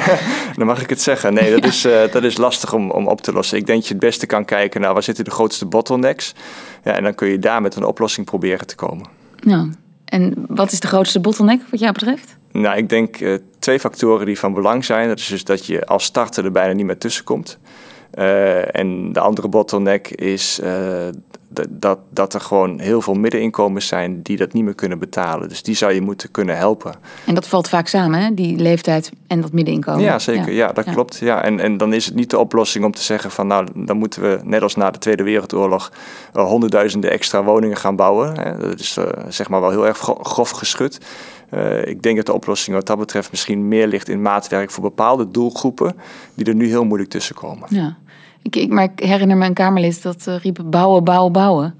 Dan 0.58 0.68
mag 0.68 0.82
ik 0.82 0.90
het 0.90 1.02
zeggen. 1.02 1.34
Nee, 1.34 1.52
dat, 1.52 1.66
is, 1.66 1.86
uh, 1.86 2.12
dat 2.12 2.24
is 2.24 2.38
lastig 2.38 2.74
om, 2.74 2.92
om 2.92 3.08
op 3.08 3.22
te 3.22 3.34
lossen. 3.34 3.58
Ik 3.58 3.66
denk 3.66 3.78
dat 3.80 3.88
je 3.88 3.94
het 3.94 4.04
beste 4.04 4.26
kan 4.26 4.46
kijken 4.46 4.82
naar 4.82 4.94
waar 4.94 5.04
zitten 5.04 5.24
de 5.24 5.32
grootste 5.32 5.66
bottlenecks. 5.66 6.34
Ja, 6.84 6.92
en 6.92 7.04
dan 7.04 7.16
kun 7.16 7.28
je 7.28 7.40
daar 7.40 7.62
met 7.62 7.76
een 7.76 7.84
oplossing 7.84 8.26
proberen 8.26 8.68
te 8.68 8.76
komen. 8.76 9.06
Nou, 9.40 9.72
en 10.06 10.46
wat 10.48 10.72
is 10.72 10.80
de 10.80 10.88
grootste 10.88 11.20
bottleneck 11.20 11.62
wat 11.70 11.80
jou 11.80 11.94
betreft? 11.94 12.38
Nou, 12.52 12.78
ik 12.78 12.90
denk 12.90 13.20
uh, 13.20 13.38
twee 13.60 13.80
factoren 13.80 14.26
die 14.26 14.40
van 14.40 14.54
belang 14.54 14.86
zijn. 14.86 15.08
Dat 15.08 15.20
is 15.20 15.28
dus 15.28 15.44
dat 15.44 15.66
je 15.66 15.86
als 15.86 16.04
starter 16.04 16.46
er 16.46 16.52
bijna 16.52 16.74
niet 16.74 16.86
meer 16.86 16.98
tussenkomt. 16.98 17.58
Uh, 18.16 18.76
en 18.76 19.14
de 19.14 19.20
andere 19.20 19.48
bottleneck 19.48 20.08
is 20.08 20.60
dat, 21.70 22.00
dat 22.10 22.34
er 22.34 22.42
gewoon 22.42 22.80
heel 22.80 23.02
veel 23.02 23.14
middeninkomens 23.14 23.88
zijn 23.88 24.22
die 24.22 24.38
dat 24.38 24.54
niet 24.54 24.64
meer 24.64 24.76
kunnen 24.76 25.00
betalen. 25.00 25.50
Dus 25.50 25.64
die 25.64 25.76
zou 25.76 25.94
je 25.94 26.02
moeten 26.02 26.32
kunnen 26.32 26.58
helpen. 26.58 26.94
En 27.26 27.36
dat 27.36 27.48
valt 27.48 27.70
vaak 27.70 27.88
samen, 27.88 28.20
hè? 28.20 28.34
die 28.34 28.58
leeftijd 28.58 29.12
en 29.28 29.42
dat 29.42 29.52
middeninkomen. 29.52 30.02
Ja, 30.02 30.20
zeker. 30.20 30.54
Ja, 30.54 30.72
dat 30.72 30.86
klopt. 30.86 31.18
Ja. 31.18 31.44
En, 31.44 31.60
en 31.60 31.78
dan 31.78 31.94
is 31.94 32.06
het 32.06 32.16
niet 32.16 32.30
de 32.30 32.40
oplossing 32.40 32.86
om 32.86 32.92
te 32.92 33.02
zeggen 33.02 33.32
van 33.32 33.48
nou, 33.48 33.68
dan 33.76 33.98
moeten 33.98 34.22
we 34.22 34.40
net 34.44 34.62
als 34.62 34.76
na 34.76 34.92
de 34.92 35.00
Tweede 35.00 35.24
Wereldoorlog 35.24 35.92
uh, 36.36 36.44
honderdduizenden 36.44 37.12
extra 37.12 37.44
woningen 37.44 37.78
gaan 37.78 37.96
bouwen. 37.96 38.40
Hè. 38.40 38.58
Dat 38.58 38.80
is 38.80 38.98
uh, 38.98 39.06
zeg 39.30 39.50
maar 39.50 39.62
wel 39.62 39.70
heel 39.70 39.88
erg 39.88 39.98
grof 40.22 40.50
geschud. 40.50 41.00
Uh, 41.54 41.86
ik 41.86 42.02
denk 42.02 42.18
dat 42.18 42.26
de 42.26 42.34
oplossing 42.34 42.76
wat 42.76 42.88
dat 42.88 42.98
betreft 42.98 43.32
misschien 43.32 43.68
meer 43.68 43.88
ligt 43.88 44.10
in 44.10 44.22
maatwerk 44.22 44.72
voor 44.72 44.84
bepaalde 44.84 45.32
doelgroepen 45.32 45.96
die 46.34 46.46
er 46.46 46.56
nu 46.56 46.68
heel 46.68 46.86
moeilijk 46.86 47.10
tussen 47.10 47.36
komen. 47.36 47.68
Ja. 47.70 47.98
Ik, 48.42 48.56
ik, 48.56 48.70
maar 48.70 48.84
ik 48.84 49.00
herinner 49.04 49.38
me 49.38 49.46
een 49.46 49.54
Kamerlid 49.54 50.04
dat 50.04 50.26
uh, 50.28 50.36
riep 50.38 50.60
bouwen, 50.66 51.04
bouwen, 51.04 51.32
bouwen. 51.32 51.76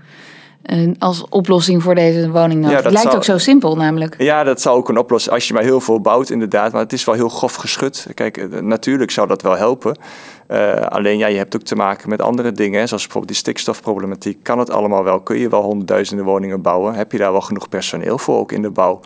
Uh, 0.66 0.92
als 1.00 1.26
oplossing 1.30 1.84
voor 1.84 1.96
deze 1.96 2.32
woningnood. 2.32 2.72
Ja, 2.72 2.76
het 2.76 2.86
lijkt 2.86 3.02
zou, 3.02 3.16
ook 3.16 3.24
zo 3.24 3.38
simpel 3.38 3.76
namelijk. 3.76 4.16
Ja, 4.18 4.44
dat 4.44 4.62
zou 4.62 4.78
ook 4.78 4.90
een 4.90 4.98
oplossing 4.98 5.34
als 5.34 5.48
je 5.48 5.54
maar 5.54 5.64
heel 5.64 5.80
veel 5.82 6.02
bouwt 6.02 6.30
inderdaad. 6.30 6.72
Maar 6.72 6.82
het 6.82 6.94
is 6.94 7.04
wel 7.04 7.16
heel 7.16 7.30
grof 7.30 7.56
geschud. 7.56 8.08
Kijk, 8.14 8.38
uh, 8.38 8.60
natuurlijk 8.60 9.12
zou 9.12 9.28
dat 9.28 9.42
wel 9.42 9.58
helpen. 9.58 9.98
alleen 10.90 11.18
ja, 11.18 11.28
je 11.28 11.38
hebt 11.38 11.56
ook 11.56 11.62
te 11.62 11.76
maken 11.76 12.10
met 12.10 12.22
andere 12.22 12.52
dingen. 12.52 12.88
Zoals 12.88 13.04
bijvoorbeeld 13.04 13.34
die 13.34 13.42
stikstofproblematiek. 13.42 14.44
Kan 14.44 14.60
het 14.60 14.70
allemaal 14.70 15.04
wel? 15.04 15.20
Kun 15.20 15.38
je 15.38 15.50
wel 15.50 15.62
honderdduizenden 15.62 16.26
woningen 16.26 16.62
bouwen? 16.62 16.94
Heb 16.94 17.12
je 17.12 17.18
daar 17.18 17.32
wel 17.32 17.42
genoeg 17.42 17.70
personeel 17.70 18.18
voor 18.18 18.38
ook 18.38 18.52
in 18.52 18.62
de 18.62 18.72
bouw? 18.72 19.00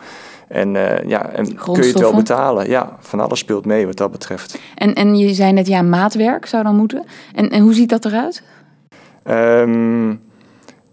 En, 0.48 0.74
uh, 0.74 1.02
ja, 1.04 1.28
en 1.28 1.54
kun 1.54 1.74
je 1.74 1.88
het 1.88 2.00
wel 2.00 2.14
betalen? 2.14 2.68
Ja, 2.68 2.96
van 3.00 3.20
alles 3.20 3.38
speelt 3.38 3.64
mee 3.64 3.86
wat 3.86 3.96
dat 3.96 4.10
betreft. 4.10 4.58
En, 4.74 4.94
en 4.94 5.16
je 5.16 5.34
zei 5.34 5.52
net, 5.52 5.66
ja, 5.66 5.82
maatwerk 5.82 6.46
zou 6.46 6.62
dan 6.62 6.76
moeten. 6.76 7.04
En, 7.34 7.50
en 7.50 7.62
hoe 7.62 7.74
ziet 7.74 7.88
dat 7.88 8.04
eruit? 8.04 8.42
Um, 9.30 10.20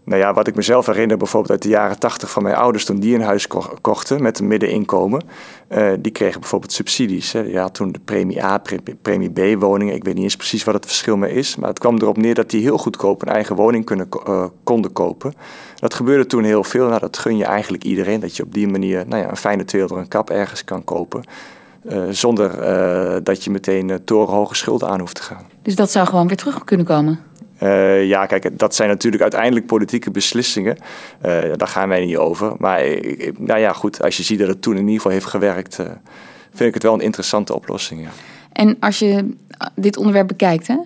nou 0.06 0.22
ja, 0.22 0.34
wat 0.34 0.48
ik 0.48 0.56
mezelf 0.56 0.86
herinner, 0.86 1.18
bijvoorbeeld 1.18 1.52
uit 1.52 1.62
de 1.62 1.70
jaren 1.70 2.00
tachtig 2.00 2.32
van 2.32 2.44
mijn 2.44 2.56
ouders, 2.56 2.86
toen 2.86 3.00
die 3.00 3.16
een 3.16 3.22
huis 3.22 3.48
ko 3.48 3.64
kochten 3.82 4.22
met 4.22 4.40
een 4.40 4.48
middeninkomen, 4.48 5.24
uh, 5.70 5.92
die 6.00 6.12
kregen 6.12 6.40
bijvoorbeeld 6.40 6.72
subsidies. 6.72 7.32
Hè. 7.32 7.70
Toen 7.72 7.92
de 7.92 8.00
premie 8.06 8.44
A, 8.44 8.62
premie 9.02 9.30
B 9.30 9.62
woningen. 9.62 9.96
Ik 9.96 10.04
weet 10.04 10.14
niet 10.14 10.24
eens 10.24 10.36
precies 10.36 10.64
wat 10.64 10.74
het 10.74 10.86
verschil 10.86 11.18
mee 11.18 11.34
is, 11.34 11.56
maar 11.56 11.70
het 11.70 11.80
kwam 11.80 11.98
erop 11.98 12.18
neer 12.18 12.36
dat 12.36 12.50
die 12.50 12.62
heel 12.62 12.78
goedkoop 12.78 13.22
een 13.22 13.28
eigen 13.28 13.56
woning 13.56 13.86
kunnen, 13.86 14.08
uh, 14.28 14.46
konden 14.64 14.94
kopen. 14.94 15.34
Dat 15.76 15.94
gebeurde 15.94 16.26
toen 16.26 16.44
heel 16.44 16.64
veel. 16.64 16.88
Nou, 16.88 17.00
dat 17.00 17.18
gun 17.18 17.38
je 17.38 17.46
eigenlijk 17.46 17.84
iedereen, 17.84 18.20
dat 18.20 18.36
je 18.36 18.44
op 18.44 18.54
die 18.54 18.68
manier 18.68 19.04
nou 19.08 19.22
ja, 19.22 19.30
een 19.30 19.38
fijne 19.38 19.66
tweede 19.66 19.96
een 19.96 20.08
kap 20.08 20.30
ergens 20.30 20.64
kan 20.64 20.84
kopen. 20.84 21.24
Uh, 21.90 22.04
zonder 22.10 22.50
dat 23.24 23.44
je 23.44 23.50
meteen 23.50 24.02
torenhoge 24.06 24.56
schulden 24.56 24.90
aan 24.90 25.00
hoeft 25.00 25.16
te 25.16 25.22
gaan. 25.22 25.46
Dus 25.62 25.76
dat 25.76 25.92
zou 25.92 26.08
gewoon 26.08 26.28
weer 26.28 26.38
terug 26.38 26.64
kunnen 26.64 26.86
komen? 26.86 27.20
Uh, 27.64 28.08
ja, 28.08 28.26
kijk, 28.26 28.60
dat 28.60 28.76
zijn 28.76 28.90
natuurlijk 28.90 29.22
uiteindelijk 29.22 29.66
politieke 29.66 30.12
beslissingen. 30.12 30.78
Uh, 31.26 31.42
daar 31.56 31.68
gaan 31.68 31.90
wij 31.90 32.06
niet 32.06 32.18
over. 32.18 32.54
Maar 32.58 32.86
ik, 32.86 33.40
nou 33.40 33.60
ja, 33.60 33.74
goed, 33.74 34.04
als 34.04 34.18
je 34.18 34.24
ziet 34.24 34.40
dat 34.40 34.48
het 34.48 34.62
toen 34.62 34.74
in 34.74 34.80
ieder 34.80 34.96
geval 34.96 35.12
heeft 35.12 35.26
gewerkt, 35.26 35.76
vind 36.50 36.68
ik 36.68 36.74
het 36.74 36.84
wel 36.84 36.94
een 36.94 37.00
interessante 37.00 37.56
oplossing. 37.56 38.02
Ja. 38.02 38.10
En 38.52 38.78
als 38.80 39.00
je 39.00 39.36
dit 39.76 39.98
onderwerp 39.98 40.28
bekijkt, 40.28 40.68
hè, 40.68 40.78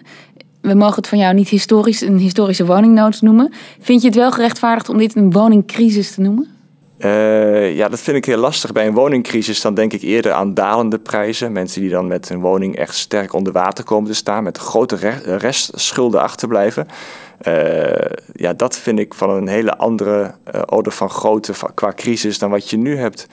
we 0.61 0.73
mogen 0.73 0.95
het 0.95 1.07
van 1.07 1.17
jou 1.17 1.33
niet 1.33 1.49
historisch 1.49 2.01
een 2.01 2.17
historische 2.17 2.65
woningnood 2.65 3.21
noemen. 3.21 3.53
Vind 3.79 4.01
je 4.01 4.07
het 4.07 4.17
wel 4.17 4.31
gerechtvaardigd 4.31 4.89
om 4.89 4.97
dit 4.97 5.15
een 5.15 5.31
woningcrisis 5.31 6.11
te 6.11 6.21
noemen? 6.21 6.56
Uh, 6.99 7.75
ja, 7.75 7.89
dat 7.89 7.99
vind 7.99 8.17
ik 8.17 8.25
heel 8.25 8.37
lastig. 8.37 8.71
Bij 8.71 8.87
een 8.87 8.93
woningcrisis 8.93 9.61
dan 9.61 9.73
denk 9.73 9.93
ik 9.93 10.01
eerder 10.01 10.31
aan 10.31 10.53
dalende 10.53 10.99
prijzen. 10.99 11.51
Mensen 11.51 11.81
die 11.81 11.89
dan 11.89 12.07
met 12.07 12.29
hun 12.29 12.39
woning 12.39 12.75
echt 12.75 12.95
sterk 12.95 13.33
onder 13.33 13.53
water 13.53 13.83
komen 13.83 14.09
te 14.09 14.15
staan, 14.15 14.43
met 14.43 14.57
grote 14.57 14.95
restschulden 15.37 16.21
achterblijven. 16.21 16.87
Uh, 17.47 17.91
ja, 18.33 18.53
dat 18.53 18.77
vind 18.77 18.99
ik 18.99 19.13
van 19.13 19.29
een 19.29 19.47
hele 19.47 19.77
andere 19.77 20.33
uh, 20.55 20.61
orde 20.65 20.91
van 20.91 21.09
grootte 21.09 21.53
qua 21.73 21.93
crisis 21.95 22.39
dan 22.39 22.49
wat 22.49 22.69
je 22.69 22.77
nu 22.77 22.97
hebt. 22.97 23.27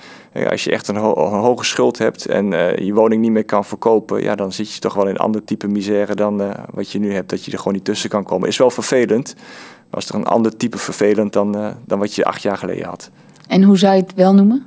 Als 0.51 0.65
je 0.65 0.71
echt 0.71 0.89
een, 0.89 0.97
ho 0.97 1.17
een 1.17 1.41
hoge 1.41 1.65
schuld 1.65 1.99
hebt 1.99 2.27
en 2.27 2.51
je 2.85 2.93
woning 2.95 3.23
niet 3.23 3.31
meer 3.31 3.45
kan 3.45 3.65
verkopen, 3.65 4.23
ja, 4.23 4.35
dan 4.35 4.53
zit 4.53 4.75
je 4.75 4.81
toch 4.81 4.95
wel 4.95 5.05
in 5.05 5.11
een 5.11 5.17
ander 5.17 5.45
type 5.45 5.69
misère 5.69 6.15
dan 6.15 6.55
wat 6.71 6.91
je 6.91 6.99
nu 6.99 7.15
hebt, 7.15 7.31
dat 7.31 7.45
je 7.45 7.53
er 7.53 7.59
gewoon 7.59 7.73
niet 7.73 7.85
tussen 7.85 8.11
kan 8.11 8.25
komen. 8.25 8.49
Is 8.49 8.57
wel 8.57 8.71
vervelend, 8.71 9.35
maar 9.91 10.01
is 10.01 10.09
er 10.09 10.15
een 10.15 10.25
ander 10.25 10.57
type 10.57 10.79
vervelend 10.79 11.33
dan, 11.33 11.77
dan 11.87 11.99
wat 11.99 12.15
je 12.15 12.25
acht 12.25 12.43
jaar 12.43 12.59
geleden 12.59 12.87
had. 12.87 13.11
En 13.47 13.63
hoe 13.63 13.79
zou 13.79 13.95
je 13.95 14.01
het 14.01 14.15
wel 14.15 14.35
noemen? 14.35 14.65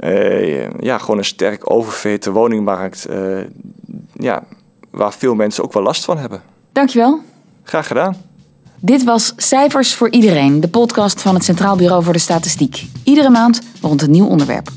Uh, 0.00 0.70
ja, 0.80 0.98
gewoon 0.98 1.18
een 1.18 1.24
sterk 1.24 1.70
oververhitte 1.70 2.30
woningmarkt. 2.32 3.06
Uh, 3.10 3.40
ja, 4.12 4.42
waar 4.90 5.12
veel 5.12 5.34
mensen 5.34 5.64
ook 5.64 5.72
wel 5.72 5.82
last 5.82 6.04
van 6.04 6.18
hebben. 6.18 6.42
Dankjewel. 6.72 7.20
Graag 7.62 7.86
gedaan. 7.86 8.16
Dit 8.80 9.04
was 9.04 9.32
Cijfers 9.36 9.94
voor 9.94 10.10
Iedereen, 10.10 10.60
de 10.60 10.68
podcast 10.68 11.22
van 11.22 11.34
het 11.34 11.44
Centraal 11.44 11.76
Bureau 11.76 12.02
voor 12.04 12.12
de 12.12 12.18
Statistiek. 12.18 12.86
Iedere 13.04 13.30
maand 13.30 13.60
rond 13.80 14.02
een 14.02 14.10
nieuw 14.10 14.26
onderwerp. 14.26 14.68